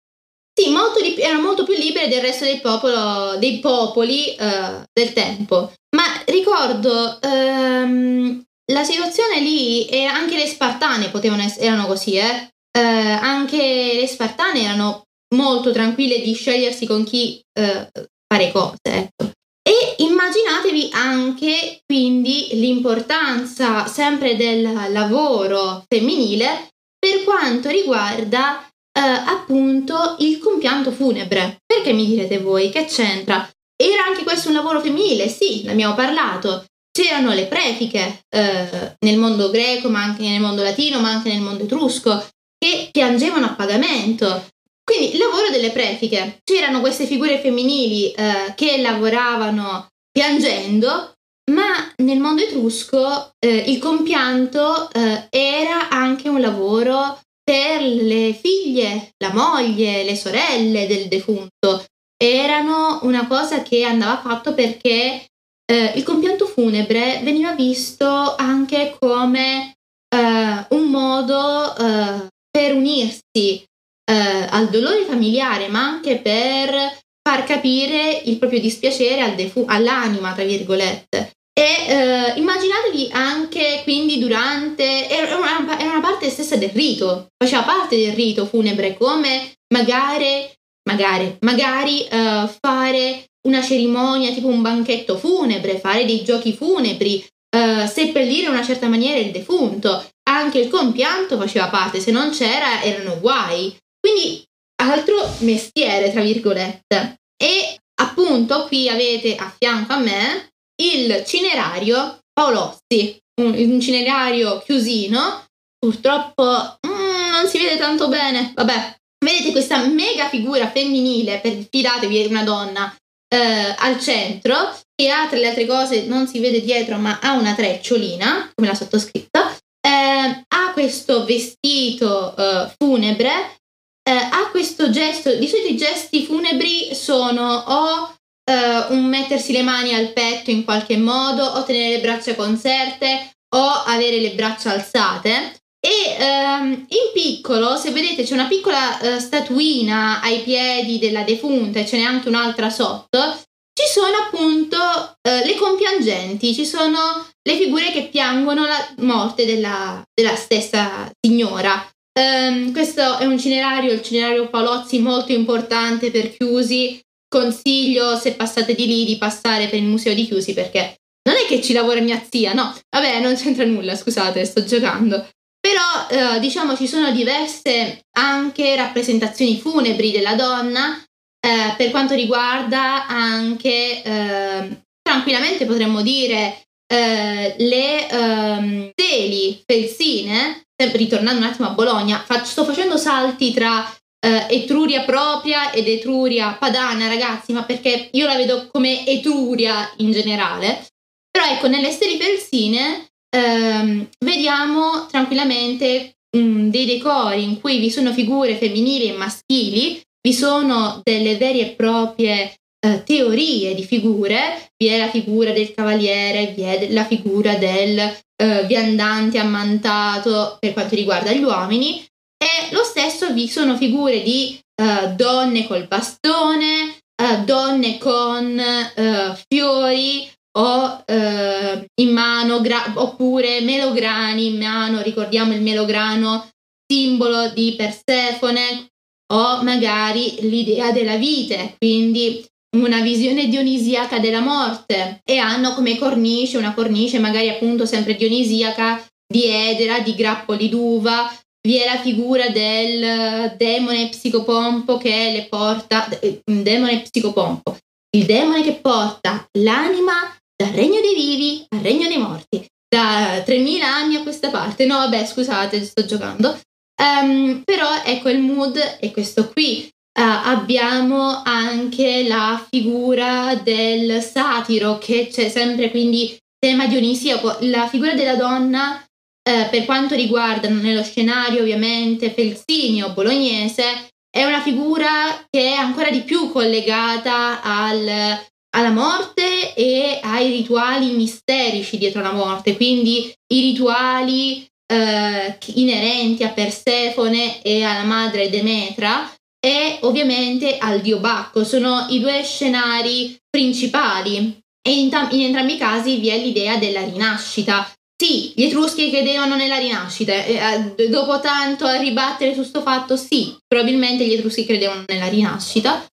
[0.54, 5.14] Sì, molto di, erano molto più libere del resto dei, popolo, dei popoli uh, del
[5.14, 5.74] tempo.
[5.96, 8.42] Ma ricordo um,
[8.72, 12.50] la situazione lì e anche le Spartane potevano essere, erano così, eh?
[12.76, 15.04] Uh, anche le Spartane erano
[15.36, 17.88] molto tranquille di scegliersi con chi uh,
[18.28, 18.78] fare cose.
[18.82, 19.32] Ecco.
[19.62, 26.70] E immaginatevi anche quindi l'importanza sempre del lavoro femminile
[27.00, 31.60] per quanto riguarda eh, appunto il compianto funebre.
[31.66, 33.50] Perché mi direte voi che c'entra?
[33.76, 35.28] Era anche questo un lavoro femminile?
[35.28, 36.66] Sì, ne abbiamo parlato.
[36.92, 41.42] C'erano le prefiche eh, nel mondo greco, ma anche nel mondo latino, ma anche nel
[41.42, 42.24] mondo etrusco,
[42.58, 44.48] che piangevano a pagamento.
[44.84, 46.40] Quindi il lavoro delle prefiche.
[46.44, 51.14] C'erano queste figure femminili eh, che lavoravano piangendo,
[51.52, 59.14] ma nel mondo etrusco eh, il compianto eh, era anche un lavoro per le figlie,
[59.18, 61.86] la moglie, le sorelle del defunto.
[62.24, 65.26] Erano una cosa che andava fatto perché
[65.66, 69.74] eh, il compianto funebre veniva visto anche come
[70.08, 73.62] eh, un modo eh, per unirsi
[74.06, 80.34] eh, al dolore familiare, ma anche per far capire il proprio dispiacere al defu- all'anima,
[80.34, 81.32] tra virgolette.
[81.54, 87.64] E eh, immaginatevi anche quindi durante, era una, era una, parte stessa del rito, faceva
[87.64, 90.50] parte del rito funebre, come magari,
[90.90, 97.26] magari, magari uh, fare una cerimonia tipo un banchetto funebre, fare dei giochi funebri,
[97.56, 100.06] uh, seppellire in una certa maniera il defunto.
[100.30, 103.76] Anche il compianto faceva parte, se non c'era erano guai.
[104.00, 104.44] Quindi
[104.82, 107.20] altro mestiere, tra virgolette.
[107.38, 110.50] E appunto qui avete a fianco a me
[110.82, 115.46] il cinerario Paolozzi, un, un cinerario chiusino.
[115.78, 122.18] Purtroppo mm, non si vede tanto bene, vabbè, vedete questa mega figura femminile, per, fidatevi,
[122.20, 122.96] è una donna,
[123.34, 127.34] eh, al centro, che ha tra le altre cose, non si vede dietro, ma ha
[127.34, 133.58] una trecciolina, come la sottoscritta, eh, ha questo vestito eh, funebre,
[134.04, 139.64] eh, ha questo gesto, di solito i gesti funebri sono o eh, un mettersi le
[139.64, 144.72] mani al petto in qualche modo, o tenere le braccia conserte, o avere le braccia
[144.72, 145.62] alzate.
[145.86, 151.80] E ehm, in piccolo, se vedete, c'è una piccola eh, statuina ai piedi della defunta
[151.80, 153.42] e ce n'è anche un'altra sotto.
[153.74, 154.78] Ci sono appunto
[155.22, 161.86] eh, le compiangenti, ci sono le figure che piangono la morte della, della stessa signora.
[162.18, 167.02] Um, questo è un cinerario, il cinerario Palozzi, molto importante per Chiusi.
[167.28, 170.96] Consiglio, se passate di lì, di passare per il museo di Chiusi perché
[171.28, 175.28] non è che ci lavora mia zia, no, vabbè, non c'entra nulla, scusate, sto giocando.
[175.64, 181.02] Però, eh, diciamo, ci sono diverse anche rappresentazioni funebri della donna
[181.40, 191.40] eh, per quanto riguarda anche, eh, tranquillamente potremmo dire, eh, le um, teli felsine, ritornando
[191.40, 197.08] un attimo a Bologna, faccio, sto facendo salti tra uh, Etruria propria ed Etruria padana,
[197.08, 200.86] ragazzi, ma perché io la vedo come Etruria in generale.
[201.32, 208.14] Però ecco, nelle steli felsine ehm, vediamo tranquillamente um, dei decori in cui vi sono
[208.14, 212.54] figure femminili e maschili, vi sono delle vere e proprie
[212.86, 217.98] eh, teorie di figure, vi è la figura del cavaliere, vi è la figura del
[218.00, 222.06] eh, viandante ammantato per quanto riguarda gli uomini.
[222.38, 229.38] E lo stesso vi sono figure di eh, donne col bastone, eh, donne con eh,
[229.48, 236.50] fiori o eh, in mano, gra- oppure melograni in mano, ricordiamo il melograno
[236.86, 238.88] simbolo di Persefone,
[239.34, 242.46] o magari l'idea della vite, quindi
[242.78, 245.22] una visione dionisiaca della morte.
[245.24, 251.32] E hanno come cornice una cornice magari appunto sempre dionisiaca di edera, di grappoli d'uva,
[251.66, 256.08] vi è la figura del demone psicopompo che le porta,
[256.44, 257.78] demone psicopompo,
[258.18, 263.86] il demone che porta l'anima dal regno dei vivi al regno dei morti, da 3000
[263.86, 264.86] anni a questa parte.
[264.86, 266.58] No, vabbè, scusate, sto giocando.
[267.02, 269.90] Um, però ecco il mood è questo qui.
[270.18, 277.58] Uh, abbiamo anche la figura del satiro che c'è sempre quindi tema dionisiaco.
[277.62, 284.62] La figura della donna uh, per quanto riguarda nello scenario ovviamente felsinio bolognese è una
[284.62, 288.40] figura che è ancora di più collegata al,
[288.76, 296.50] alla morte e ai rituali misterici dietro la morte, quindi i rituali eh, inerenti a
[296.50, 301.64] Persefone e alla madre Demetra e ovviamente al dio Bacco.
[301.64, 306.78] Sono i due scenari principali e in, tam- in entrambi i casi vi è l'idea
[306.78, 307.90] della rinascita.
[308.16, 313.56] Sì, gli Etruschi credevano nella rinascita, eh, dopo tanto a ribattere su questo fatto, sì,
[313.68, 316.06] probabilmente gli Etruschi credevano nella rinascita,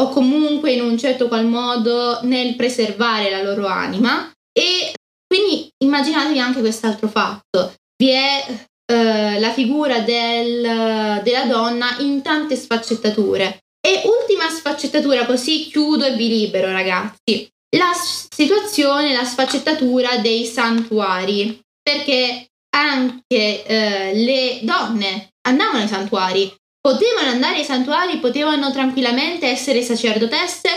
[0.00, 4.30] o comunque in un certo qual modo nel preservare la loro anima.
[4.52, 4.92] E
[5.26, 8.44] quindi immaginatevi anche quest'altro fatto vi è
[8.90, 13.60] eh, la figura del, della donna in tante sfaccettature.
[13.80, 21.60] E ultima sfaccettatura, così chiudo e vi libero ragazzi, la situazione, la sfaccettatura dei santuari,
[21.80, 29.82] perché anche eh, le donne andavano ai santuari, potevano andare ai santuari, potevano tranquillamente essere
[29.82, 30.68] sacerdotesse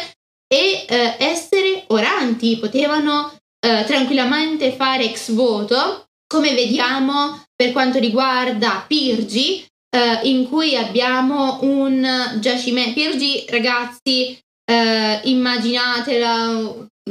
[0.48, 3.34] e eh, essere oranti, potevano
[3.66, 11.60] eh, tranquillamente fare ex voto come vediamo per quanto riguarda Pirgi, eh, in cui abbiamo
[11.62, 12.94] un giacimento.
[12.94, 16.46] Pirgi, ragazzi, eh, immaginatela,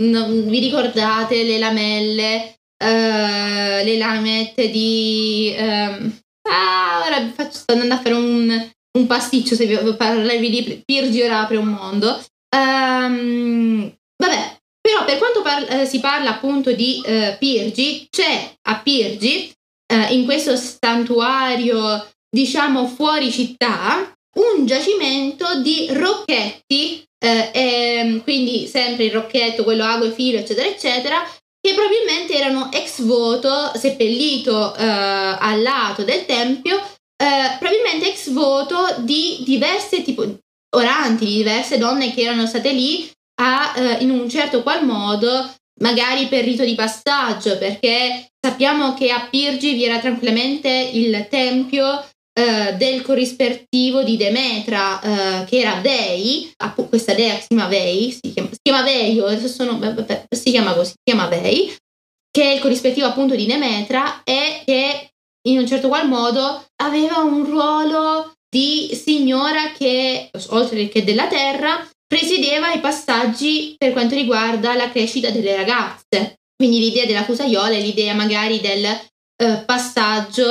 [0.01, 5.55] no, vi ricordate le lamelle, eh, le lamette di...
[5.57, 6.19] Ehm,
[6.51, 11.23] ah, ora faccio, sto andando a fare un, un pasticcio se vi parlarvi di Pirgi
[11.23, 12.23] ora apre un mondo.
[12.55, 18.81] Um, vabbè, però per quanto par- eh, si parla appunto di eh, Pirgi, c'è a
[18.81, 19.51] Pirgi,
[19.87, 29.05] eh, in questo santuario diciamo fuori città, un giacimento di rocchetti, eh, e, quindi sempre
[29.05, 31.23] il rocchetto, quello ago e filo, eccetera, eccetera,
[31.61, 36.81] che probabilmente erano ex voto seppellito eh, al lato del tempio,
[37.23, 40.25] eh, probabilmente ex voto di diverse tipo
[40.75, 43.09] oranti, di diverse donne che erano state lì
[43.41, 49.11] a eh, in un certo qual modo, magari per rito di passaggio, perché sappiamo che
[49.11, 55.81] a Pirgi vi era tranquillamente il tempio eh, del corrispettivo di Demetra, eh, che era
[55.81, 59.79] Vei, appunto, questa dea si chiama Vei, si chiama, si chiama Veio, adesso sono,
[60.29, 61.73] si chiama così, si chiama Vei,
[62.31, 65.12] che è il corrispettivo appunto di Demetra e che
[65.49, 71.89] in un certo qual modo aveva un ruolo di signora che, oltre che della terra,
[72.07, 76.41] presiedeva i passaggi per quanto riguarda la crescita delle ragazze.
[76.55, 80.45] Quindi l'idea della fusaiola è l'idea magari del eh, passaggio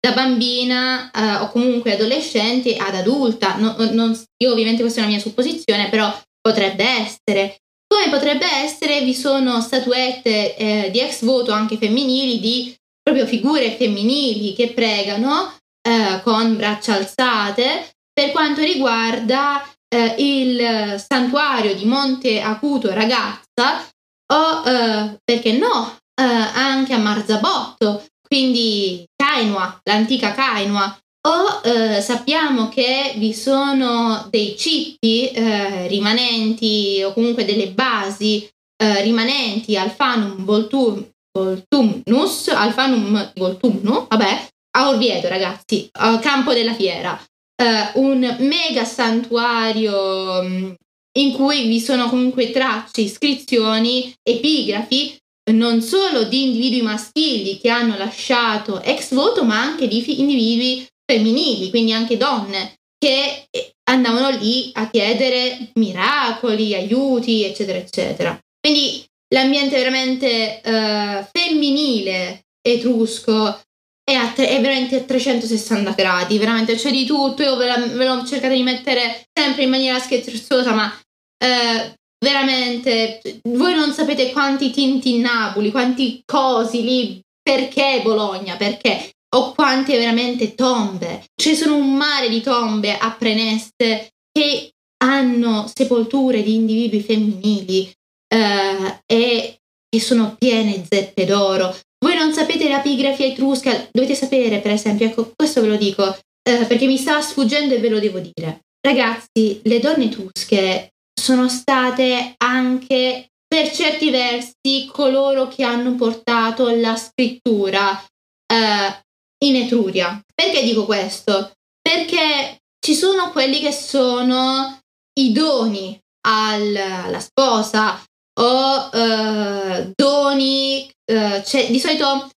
[0.00, 3.56] da bambina eh, o comunque adolescente ad adulta.
[3.56, 7.56] No, non, io ovviamente questa è una mia supposizione, però potrebbe essere.
[7.86, 13.76] Come potrebbe essere, vi sono statuette eh, di ex voto anche femminili di proprio figure
[13.76, 22.40] femminili che pregano eh, con braccia alzate per quanto riguarda eh, il santuario di Monte
[22.40, 23.88] Acuto Ragazza
[24.32, 30.96] o eh, perché no eh, anche a Marzabotto quindi Kainua, l'antica Kainua.
[31.22, 38.48] O eh, sappiamo che vi sono dei cippi eh, rimanenti o comunque delle basi
[38.80, 47.18] rimanenti Alfanum voltum, voltumnus, Alfanum voltumnu, vabbè, a Orvieto ragazzi, a Campo della Fiera,
[47.60, 50.72] eh, un mega santuario mm,
[51.18, 55.18] in cui vi sono comunque tracce, iscrizioni, epigrafi
[55.52, 61.70] non solo di individui maschili che hanno lasciato ex voto, ma anche di individui femminili,
[61.70, 68.38] quindi anche donne che eh, andavano lì a chiedere miracoli, aiuti, eccetera, eccetera.
[68.60, 69.04] Quindi
[69.34, 73.60] l'ambiente veramente uh, femminile etrusco
[74.02, 77.42] è, tre, è, veramente a 360 gradi, veramente c'è di tutto.
[77.42, 83.20] Io ve, la, ve l'ho cercato di mettere sempre in maniera scherzosa, ma uh, veramente
[83.48, 91.24] voi non sapete quanti tintinnabuli, quanti cosi lì, perché Bologna, perché o quante veramente tombe.
[91.40, 94.72] Ci sono un mare di tombe a Preneste che
[95.02, 97.90] hanno sepolture di individui femminili
[98.32, 101.76] eh, e che sono piene zeppe d'oro.
[101.98, 106.64] Voi non sapete l'epigrafia etrusca, dovete sapere per esempio, ecco questo ve lo dico eh,
[106.66, 108.60] perché mi sta sfuggendo e ve lo devo dire.
[108.80, 116.96] Ragazzi, le donne etrusche sono state anche per certi versi coloro che hanno portato la
[116.96, 118.02] scrittura
[118.46, 119.02] eh,
[119.44, 120.22] in Etruria.
[120.32, 121.52] Perché dico questo?
[121.82, 124.78] Perché ci sono quelli che sono
[125.18, 128.00] i doni al, alla sposa
[128.40, 132.30] o eh, doni, eh, di solito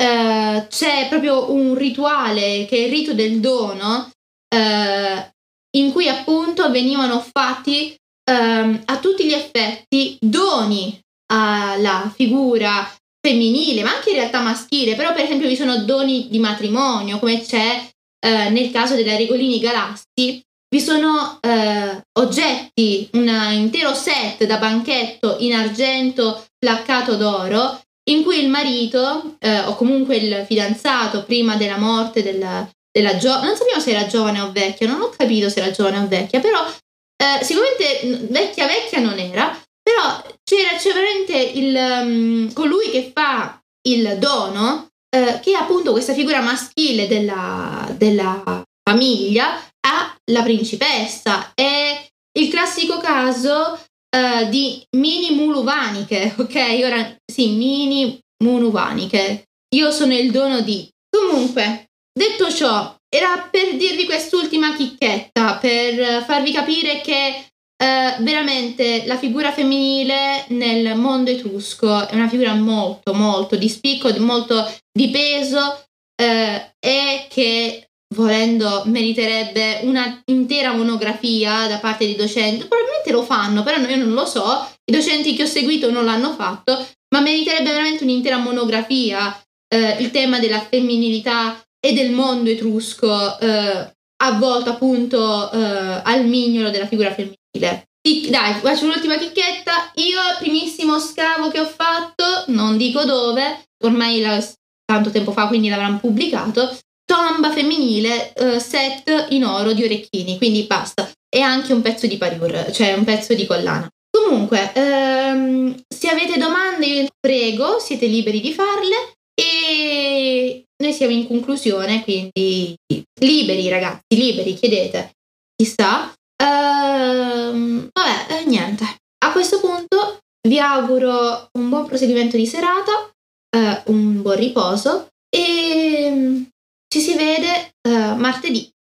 [0.00, 4.10] eh, c'è proprio un rituale che è il rito del dono
[4.48, 5.32] eh,
[5.76, 7.94] in cui appunto venivano fatti
[8.30, 10.98] ehm, a tutti gli effetti doni
[11.30, 12.90] alla figura
[13.20, 17.42] femminile, ma anche in realtà maschile, però per esempio vi sono doni di matrimonio, come
[17.42, 17.86] c'è
[18.20, 25.36] eh, nel caso della Regolini Galassi, vi sono eh, oggetti, un intero set da banchetto
[25.40, 31.78] in argento placcato d'oro, in cui il marito eh, o comunque il fidanzato prima della
[31.78, 35.60] morte della, della giovane, non sappiamo se era giovane o vecchia, non ho capito se
[35.60, 41.36] era giovane o vecchia, però eh, sicuramente vecchia vecchia non era, però c'era, c'è veramente
[41.36, 47.88] il, um, colui che fa il dono, eh, che è appunto questa figura maschile della,
[47.96, 51.52] della famiglia, a la principessa.
[51.54, 52.06] È
[52.38, 53.78] il classico caso
[54.16, 56.80] uh, di mini muluvaniche, ok?
[56.84, 59.44] Ora sì, mini muluvaniche.
[59.74, 60.88] Io sono il dono di.
[61.10, 67.48] Comunque, detto ciò, era per dirvi quest'ultima chicchetta, per farvi capire che
[67.80, 74.12] eh, veramente la figura femminile nel mondo etrusco è una figura molto, molto di spicco,
[74.18, 75.84] molto di peso
[76.20, 82.66] eh, e che volendo meriterebbe una intera monografia da parte di docenti.
[82.66, 84.68] Probabilmente lo fanno, però io non lo so.
[84.84, 90.10] I docenti che ho seguito non l'hanno fatto, ma meriterebbe veramente un'intera monografia eh, il
[90.10, 97.14] tema della femminilità e del mondo etrusco eh, avvolto appunto eh, al mignolo della figura
[97.14, 97.86] femminile.
[98.30, 99.92] Dai, faccio l'ultima chicchetta.
[99.96, 104.42] Io, primissimo scavo che ho fatto, non dico dove, ormai la,
[104.84, 106.78] tanto tempo fa, quindi l'avranno pubblicato.
[107.08, 111.10] Tomba femminile, uh, set in oro di orecchini, quindi basta.
[111.26, 113.88] E anche un pezzo di parure, cioè un pezzo di collana.
[114.10, 119.14] Comunque, ehm, se avete domande, prego, siete liberi di farle.
[119.34, 122.76] E noi siamo in conclusione, quindi
[123.20, 125.12] liberi ragazzi, liberi, chiedete.
[125.56, 126.12] Chissà.
[126.36, 128.84] Ehm, vabbè, eh, niente.
[129.24, 133.10] A questo punto vi auguro un buon proseguimento di serata,
[133.56, 136.46] eh, un buon riposo e
[136.88, 138.72] ci si vede eh, martedì